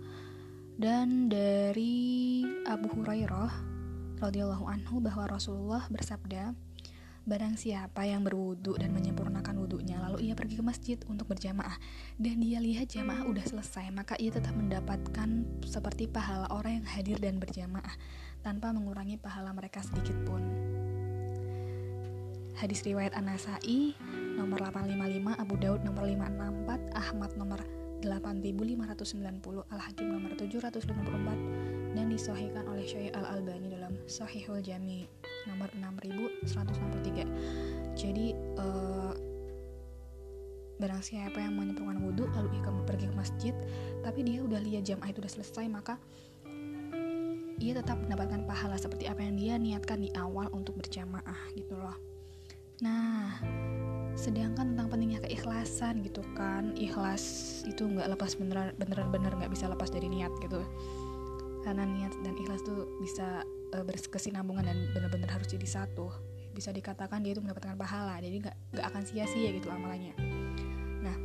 dan 0.80 1.28
dari 1.28 2.42
Abu 2.66 2.90
Hurairah 2.90 3.54
radhiyallahu 4.22 4.66
anhu 4.70 5.02
bahwa 5.02 5.28
Rasulullah 5.28 5.84
bersabda 5.92 6.54
Barang 7.22 7.54
siapa 7.54 8.02
yang 8.02 8.26
berwudu 8.26 8.82
dan 8.82 8.98
menyempurnakan 8.98 9.54
wudhunya 9.62 10.02
lalu 10.02 10.26
ia 10.26 10.34
pergi 10.34 10.58
ke 10.58 10.66
masjid 10.66 10.98
untuk 11.06 11.30
berjamaah 11.30 11.78
dan 12.18 12.42
dia 12.42 12.58
lihat 12.58 12.90
jamaah 12.90 13.30
udah 13.30 13.46
selesai 13.46 13.94
maka 13.94 14.18
ia 14.18 14.34
tetap 14.34 14.58
mendapatkan 14.58 15.46
seperti 15.62 16.10
pahala 16.10 16.50
orang 16.50 16.82
yang 16.82 16.88
hadir 16.90 17.22
dan 17.22 17.38
berjamaah 17.38 17.94
tanpa 18.42 18.74
mengurangi 18.74 19.22
pahala 19.22 19.54
mereka 19.54 19.86
sedikit 19.86 20.18
pun. 20.26 20.42
Hadis 22.58 22.82
riwayat 22.82 23.14
An-Nasai 23.14 23.94
nomor 24.36 24.60
855, 24.64 25.36
Abu 25.38 25.56
Daud. 25.60 25.82
Nomor 25.84 26.04
564, 26.08 26.92
Ahmad. 26.96 27.32
Nomor 27.36 27.60
8590, 28.04 29.64
Al-Hakim. 29.70 30.08
Nomor 30.12 30.32
754 30.40 31.92
dan 31.92 32.08
disahihkan 32.08 32.64
oleh 32.72 32.88
Syekh 32.88 33.12
Al-Albani 33.12 33.68
dalam 33.68 33.94
Sahihul 34.08 34.64
Jami. 34.64 35.08
Nomor 35.48 35.68
6163. 35.76 37.28
Jadi 38.00 38.32
uh, 38.60 39.14
barang 40.82 41.04
siapa 41.06 41.38
yang 41.38 41.54
menyempurnakan 41.62 42.02
wudhu 42.02 42.26
lalu 42.34 42.58
ia 42.58 42.74
pergi 42.90 43.06
ke 43.06 43.14
masjid 43.14 43.54
tapi 44.02 44.26
dia 44.26 44.42
udah 44.42 44.58
lihat 44.58 44.82
jam 44.82 44.98
itu 45.06 45.22
udah 45.22 45.30
selesai 45.30 45.70
maka 45.70 46.02
ia 47.62 47.78
tetap 47.78 48.02
mendapatkan 48.02 48.42
pahala 48.50 48.74
seperti 48.82 49.06
apa 49.06 49.22
yang 49.22 49.38
dia 49.38 49.54
niatkan 49.62 50.02
di 50.02 50.10
awal 50.18 50.50
untuk 50.50 50.82
berjamaah 50.82 51.54
gitu 51.54 51.78
loh. 51.78 51.94
Nah 52.82 53.38
sedangkan 54.20 54.76
tentang 54.76 54.88
pentingnya 54.92 55.20
keikhlasan 55.26 56.04
gitu 56.06 56.22
kan. 56.38 56.76
Ikhlas 56.78 57.24
itu 57.68 57.88
nggak 57.88 58.12
lepas 58.18 58.38
beneran 58.38 58.76
beneran 58.76 59.10
bener 59.10 59.32
nggak 59.34 59.52
bisa 59.52 59.68
lepas 59.72 59.90
dari 59.92 60.08
niat 60.12 60.32
gitu. 60.44 60.62
Karena 61.62 61.86
niat 61.86 62.14
dan 62.26 62.34
ikhlas 62.36 62.66
tuh 62.66 62.90
bisa 63.00 63.46
uh, 63.74 63.84
berkesinambungan 63.86 64.66
dan 64.66 64.78
benar-benar 64.94 65.30
harus 65.30 65.50
jadi 65.50 65.68
satu. 65.68 66.32
Bisa 66.52 66.76
dikatakan 66.76 67.24
dia 67.24 67.32
itu 67.32 67.40
mendapatkan 67.40 67.80
pahala 67.80 68.20
jadi 68.20 68.44
nggak 68.44 68.58
nggak 68.76 68.86
akan 68.92 69.04
sia-sia 69.08 69.50
gitu 69.56 69.72
amalannya 69.72 70.14
nah 71.00 71.18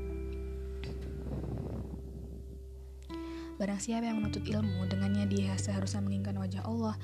barang 3.58 3.80
siapa 3.82 4.06
yang 4.06 4.22
menuntut 4.22 4.46
ilmu 4.46 4.86
dengannya 4.86 5.26
dia 5.26 5.52
seharusnya 5.58 6.00
menginginkan 6.00 6.38
wajah 6.38 6.62
Allah 6.62 6.94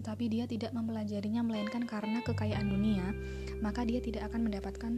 tetapi 0.00 0.32
dia 0.32 0.44
tidak 0.50 0.74
mempelajarinya 0.74 1.44
melainkan 1.46 1.86
karena 1.86 2.24
kekayaan 2.26 2.66
dunia 2.66 3.06
maka 3.62 3.86
dia 3.86 4.02
tidak 4.02 4.26
akan 4.32 4.50
mendapatkan 4.50 4.92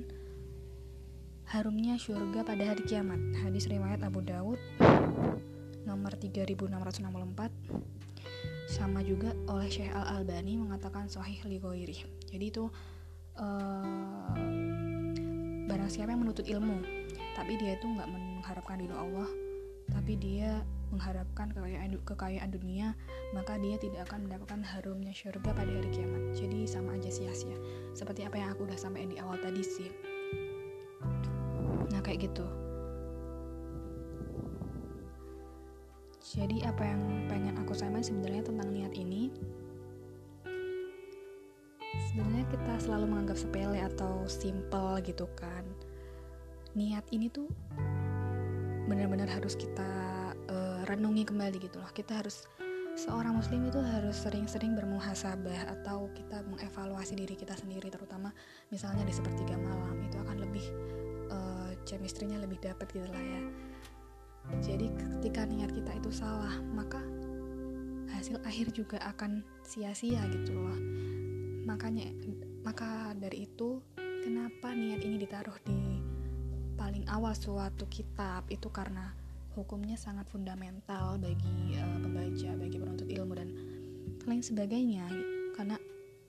harumnya 1.52 2.00
surga 2.00 2.48
pada 2.48 2.64
hari 2.64 2.80
kiamat. 2.88 3.20
Hadis 3.44 3.68
riwayat 3.68 4.00
Abu 4.00 4.24
Dawud 4.24 4.56
nomor 5.84 6.16
3664 6.16 7.04
sama 8.72 9.04
juga 9.04 9.36
oleh 9.52 9.68
Syekh 9.68 9.92
Al 9.92 10.16
Albani 10.16 10.56
mengatakan 10.56 11.12
sahih 11.12 11.36
li 11.44 11.60
jadi 12.32 12.44
itu 12.48 12.72
uh, 13.36 14.32
barang 15.68 15.90
siapa 15.92 16.16
yang 16.16 16.24
menuntut 16.24 16.48
ilmu 16.48 16.80
tapi 17.36 17.60
dia 17.60 17.76
itu 17.76 17.84
nggak 17.84 18.08
mengharapkan 18.08 18.80
ridho 18.80 18.96
Allah 18.96 19.28
tapi 19.92 20.16
dia 20.16 20.64
mengharapkan 20.88 21.52
kekayaan 21.52 22.00
kekayaan 22.00 22.48
dunia 22.48 22.96
maka 23.36 23.60
dia 23.60 23.76
tidak 23.76 24.08
akan 24.08 24.24
mendapatkan 24.24 24.64
harumnya 24.64 25.12
surga 25.12 25.52
pada 25.52 25.68
hari 25.68 25.92
kiamat. 25.92 26.32
Jadi 26.32 26.64
sama 26.64 26.96
aja 26.96 27.12
sia-sia. 27.12 27.56
Seperti 27.92 28.24
apa 28.24 28.40
yang 28.40 28.56
aku 28.56 28.64
udah 28.64 28.76
sampaikan 28.80 29.12
di 29.12 29.20
awal 29.20 29.36
tadi 29.40 29.60
sih 29.60 30.11
kayak 32.12 32.28
gitu 32.28 32.44
Jadi 36.32 36.64
apa 36.64 36.80
yang 36.80 37.28
pengen 37.28 37.60
aku 37.60 37.76
sampaikan 37.76 38.00
sebenarnya 38.08 38.48
tentang 38.48 38.72
niat 38.72 38.94
ini 38.96 39.28
sebenarnya 42.08 42.48
kita 42.48 42.72
selalu 42.80 43.04
menganggap 43.12 43.36
sepele 43.36 43.76
atau 43.84 44.24
simple 44.24 44.96
gitu 45.04 45.28
kan. 45.36 45.60
Niat 46.72 47.04
ini 47.12 47.28
tuh 47.28 47.52
benar-benar 48.88 49.28
harus 49.28 49.52
kita 49.60 49.92
uh, 50.48 50.80
renungi 50.88 51.28
kembali 51.28 51.68
gitu 51.68 51.76
loh. 51.84 51.92
Kita 51.92 52.24
harus 52.24 52.48
seorang 52.96 53.36
muslim 53.36 53.68
itu 53.68 53.84
harus 53.84 54.16
sering-sering 54.16 54.72
bermuhasabah 54.72 55.68
atau 55.68 56.08
kita 56.16 56.40
mengevaluasi 56.48 57.12
diri 57.12 57.36
kita 57.36 57.56
sendiri 57.56 57.92
terutama 57.92 58.32
misalnya 58.68 59.04
di 59.04 59.12
sepertiga 59.12 59.56
malam 59.56 59.96
itu 60.04 60.16
akan 60.20 60.36
lebih 60.44 60.64
uh, 61.30 61.70
chemistry-nya 61.84 62.40
lebih 62.40 62.58
dapat 62.62 62.88
gitu 62.90 63.06
lah 63.06 63.22
ya. 63.22 63.42
Jadi 64.58 64.90
ketika 64.90 65.46
niat 65.46 65.70
kita 65.70 65.92
itu 65.94 66.10
salah, 66.10 66.58
maka 66.74 66.98
hasil 68.10 68.42
akhir 68.42 68.74
juga 68.74 68.98
akan 69.02 69.46
sia-sia 69.62 70.22
gitu 70.30 70.54
loh. 70.54 70.78
Makanya 71.66 72.10
maka 72.66 73.14
dari 73.14 73.46
itu 73.46 73.78
kenapa 74.22 74.74
niat 74.74 75.02
ini 75.02 75.18
ditaruh 75.22 75.54
di 75.62 76.02
paling 76.74 77.06
awal 77.06 77.34
suatu 77.34 77.86
kitab? 77.86 78.46
Itu 78.50 78.70
karena 78.74 79.14
hukumnya 79.54 79.94
sangat 79.94 80.26
fundamental 80.30 81.18
bagi 81.22 81.78
uh, 81.78 81.98
pembaca, 82.02 82.50
bagi 82.58 82.76
penuntut 82.78 83.08
ilmu 83.08 83.32
dan 83.38 83.48
lain 84.26 84.42
sebagainya. 84.42 85.06
Karena 85.54 85.76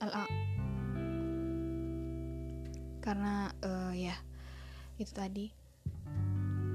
al 0.04 0.28
karena 3.04 3.52
uh, 3.68 3.92
ya 3.92 4.16
itu 4.98 5.12
tadi. 5.14 5.48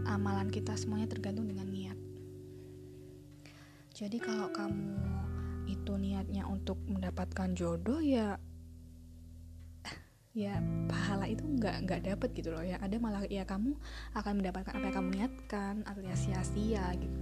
Amalan 0.08 0.48
kita 0.48 0.72
semuanya 0.74 1.06
tergantung 1.06 1.46
dengan 1.46 1.68
niat. 1.68 1.98
Jadi 3.92 4.18
kalau 4.22 4.48
kamu 4.54 4.94
itu 5.68 5.92
niatnya 6.00 6.48
untuk 6.48 6.80
mendapatkan 6.88 7.52
jodoh 7.52 8.00
ya 8.00 8.40
ya 10.38 10.62
pahala 10.86 11.26
itu 11.26 11.42
nggak 11.42 11.76
nggak 11.82 12.00
dapet 12.06 12.30
gitu 12.38 12.54
loh 12.54 12.64
ya. 12.64 12.80
Ada 12.80 12.96
malah 13.02 13.26
ya 13.28 13.44
kamu 13.44 13.74
akan 14.16 14.32
mendapatkan 14.38 14.72
apa 14.72 14.84
yang 14.88 14.96
kamu 14.96 15.08
niatkan 15.18 15.74
atau 15.84 16.00
sia-sia 16.16 16.94
gitu. 16.96 17.18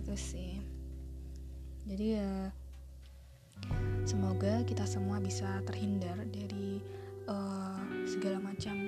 Itu 0.00 0.14
sih. 0.16 0.62
Jadi 1.88 2.06
ya 2.14 2.52
semoga 4.08 4.64
kita 4.64 4.86
semua 4.88 5.20
bisa 5.20 5.60
terhindar 5.66 6.24
dari 6.30 6.80
uh, 7.28 7.80
segala 8.08 8.40
macam 8.40 8.87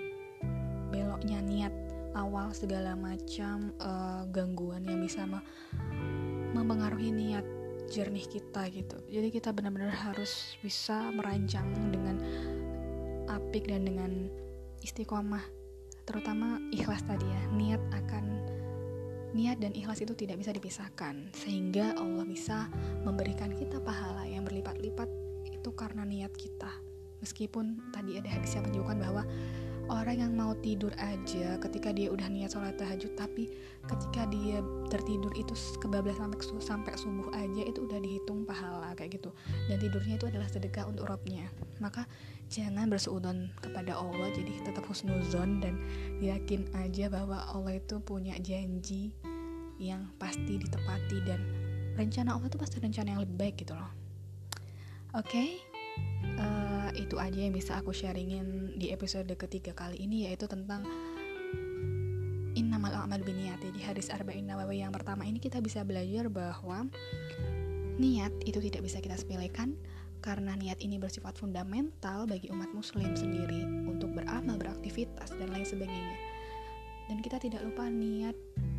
beloknya 1.21 1.45
niat 1.45 1.75
awal 2.17 2.49
segala 2.57 2.97
macam 2.97 3.77
uh, 3.77 4.25
gangguan 4.33 4.89
yang 4.89 5.05
bisa 5.05 5.29
mempengaruhi 6.57 7.13
niat 7.13 7.45
jernih 7.93 8.25
kita 8.25 8.65
gitu. 8.73 8.97
Jadi 9.05 9.29
kita 9.29 9.53
benar-benar 9.53 9.93
harus 9.93 10.57
bisa 10.65 11.13
merancang 11.13 11.69
dengan 11.93 12.17
apik 13.29 13.69
dan 13.69 13.85
dengan 13.85 14.33
istiqomah, 14.81 15.45
terutama 16.09 16.57
ikhlas 16.73 17.05
tadi 17.05 17.29
ya. 17.29 17.43
Niat 17.53 17.83
akan 17.93 18.25
niat 19.37 19.61
dan 19.61 19.77
ikhlas 19.77 20.01
itu 20.01 20.17
tidak 20.17 20.41
bisa 20.41 20.57
dipisahkan 20.57 21.37
sehingga 21.37 22.01
Allah 22.01 22.25
bisa 22.25 22.73
memberikan 23.05 23.53
kita 23.53 23.77
pahala 23.77 24.25
yang 24.25 24.49
berlipat-lipat 24.49 25.13
itu 25.53 25.69
karena 25.77 26.09
niat 26.09 26.33
kita. 26.33 26.73
Meskipun 27.21 27.93
tadi 27.93 28.17
ada 28.17 28.33
hadis 28.33 28.57
yang 28.57 28.65
menunjukkan 28.65 28.97
bahwa 29.05 29.29
orang 29.91 30.23
yang 30.23 30.33
mau 30.39 30.55
tidur 30.63 30.95
aja 31.03 31.59
ketika 31.59 31.91
dia 31.91 32.09
udah 32.15 32.31
niat 32.31 32.55
sholat 32.55 32.79
tahajud 32.79 33.11
tapi 33.19 33.51
ketika 33.91 34.23
dia 34.31 34.63
tertidur 34.87 35.35
itu 35.35 35.53
kebablasan 35.83 36.31
sampai 36.39 36.63
sampai 36.63 36.93
subuh 36.95 37.29
aja 37.35 37.63
itu 37.67 37.83
udah 37.85 37.99
dihitung 37.99 38.47
pahala 38.47 38.95
kayak 38.95 39.19
gitu. 39.19 39.35
Dan 39.67 39.83
tidurnya 39.83 40.15
itu 40.17 40.27
adalah 40.31 40.47
sedekah 40.47 40.87
untuk 40.87 41.11
robnya. 41.11 41.51
Maka 41.83 42.07
jangan 42.47 42.87
berseudon 42.87 43.51
kepada 43.59 43.99
Allah 43.99 44.31
jadi 44.31 44.63
tetap 44.63 44.87
husnuzon 44.87 45.59
dan 45.59 45.75
yakin 46.23 46.71
aja 46.79 47.11
bahwa 47.11 47.43
Allah 47.51 47.83
itu 47.83 47.99
punya 47.99 48.39
janji 48.39 49.11
yang 49.83 50.07
pasti 50.23 50.61
ditepati 50.61 51.19
dan 51.27 51.41
rencana 51.99 52.39
Allah 52.39 52.47
itu 52.47 52.59
pasti 52.61 52.79
rencana 52.79 53.19
yang 53.19 53.21
lebih 53.27 53.37
baik 53.37 53.55
gitu 53.67 53.75
loh. 53.75 53.91
Oke? 55.19 55.27
Okay? 55.27 55.51
uh, 56.39 56.80
itu 56.97 57.17
aja 57.19 57.39
yang 57.39 57.55
bisa 57.55 57.79
aku 57.79 57.95
sharingin 57.95 58.75
di 58.79 58.91
episode 58.95 59.31
ketiga 59.37 59.75
kali 59.77 60.01
ini 60.03 60.31
yaitu 60.31 60.47
tentang 60.51 60.87
innamal 62.59 62.91
a'mal 62.95 63.23
biniyat 63.23 63.63
di 63.63 63.81
hadis 63.83 64.11
arba'in 64.11 64.47
nawawi 64.47 64.83
yang 64.83 64.91
pertama 64.91 65.23
ini 65.23 65.39
kita 65.39 65.63
bisa 65.63 65.87
belajar 65.87 66.27
bahwa 66.27 66.87
niat 68.01 68.33
itu 68.49 68.59
tidak 68.59 68.89
bisa 68.89 68.99
kita 68.99 69.15
sepelekan 69.21 69.77
karena 70.21 70.53
niat 70.57 70.81
ini 70.85 71.01
bersifat 71.01 71.37
fundamental 71.37 72.29
bagi 72.29 72.53
umat 72.53 72.69
muslim 72.77 73.17
sendiri 73.17 73.65
untuk 73.89 74.13
beramal, 74.13 74.61
beraktivitas 74.61 75.33
dan 75.37 75.49
lain 75.49 75.65
sebagainya. 75.65 76.17
Dan 77.09 77.25
kita 77.25 77.41
tidak 77.41 77.65
lupa 77.65 77.89
niat 77.89 78.37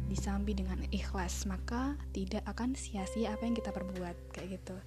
disambi 0.07 0.53
dengan 0.53 0.79
ikhlas, 0.93 1.49
maka 1.49 1.97
tidak 2.13 2.45
akan 2.45 2.77
sia-sia 2.77 3.33
apa 3.33 3.43
yang 3.43 3.57
kita 3.57 3.73
perbuat 3.73 4.15
kayak 4.37 4.61
gitu. 4.61 4.77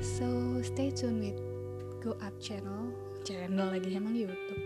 So 0.00 0.60
stay 0.64 0.90
tuned 0.94 1.20
with 1.20 1.38
Go 2.06 2.14
Up 2.22 2.38
channel, 2.38 2.94
channel 3.26 3.74
lagi 3.74 3.98
emang 3.98 4.14
YouTube. 4.14 4.62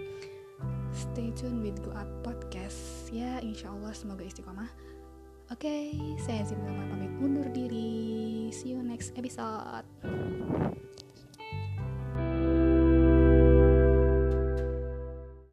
Stay 0.93 1.33
tuned 1.33 1.65
with 1.65 1.81
Go 1.81 1.89
Up 1.97 2.05
Podcast. 2.21 3.09
Ya, 3.09 3.41
insya 3.41 3.73
Allah 3.73 3.97
semoga 3.97 4.29
istiqomah. 4.29 4.69
Oke, 5.49 5.65
okay, 5.65 5.97
saya 6.21 6.45
Zim 6.45 6.61
pamit 6.61 7.09
undur 7.17 7.49
diri. 7.49 8.53
See 8.53 8.77
you 8.77 8.85
next 8.85 9.17
episode. 9.17 9.89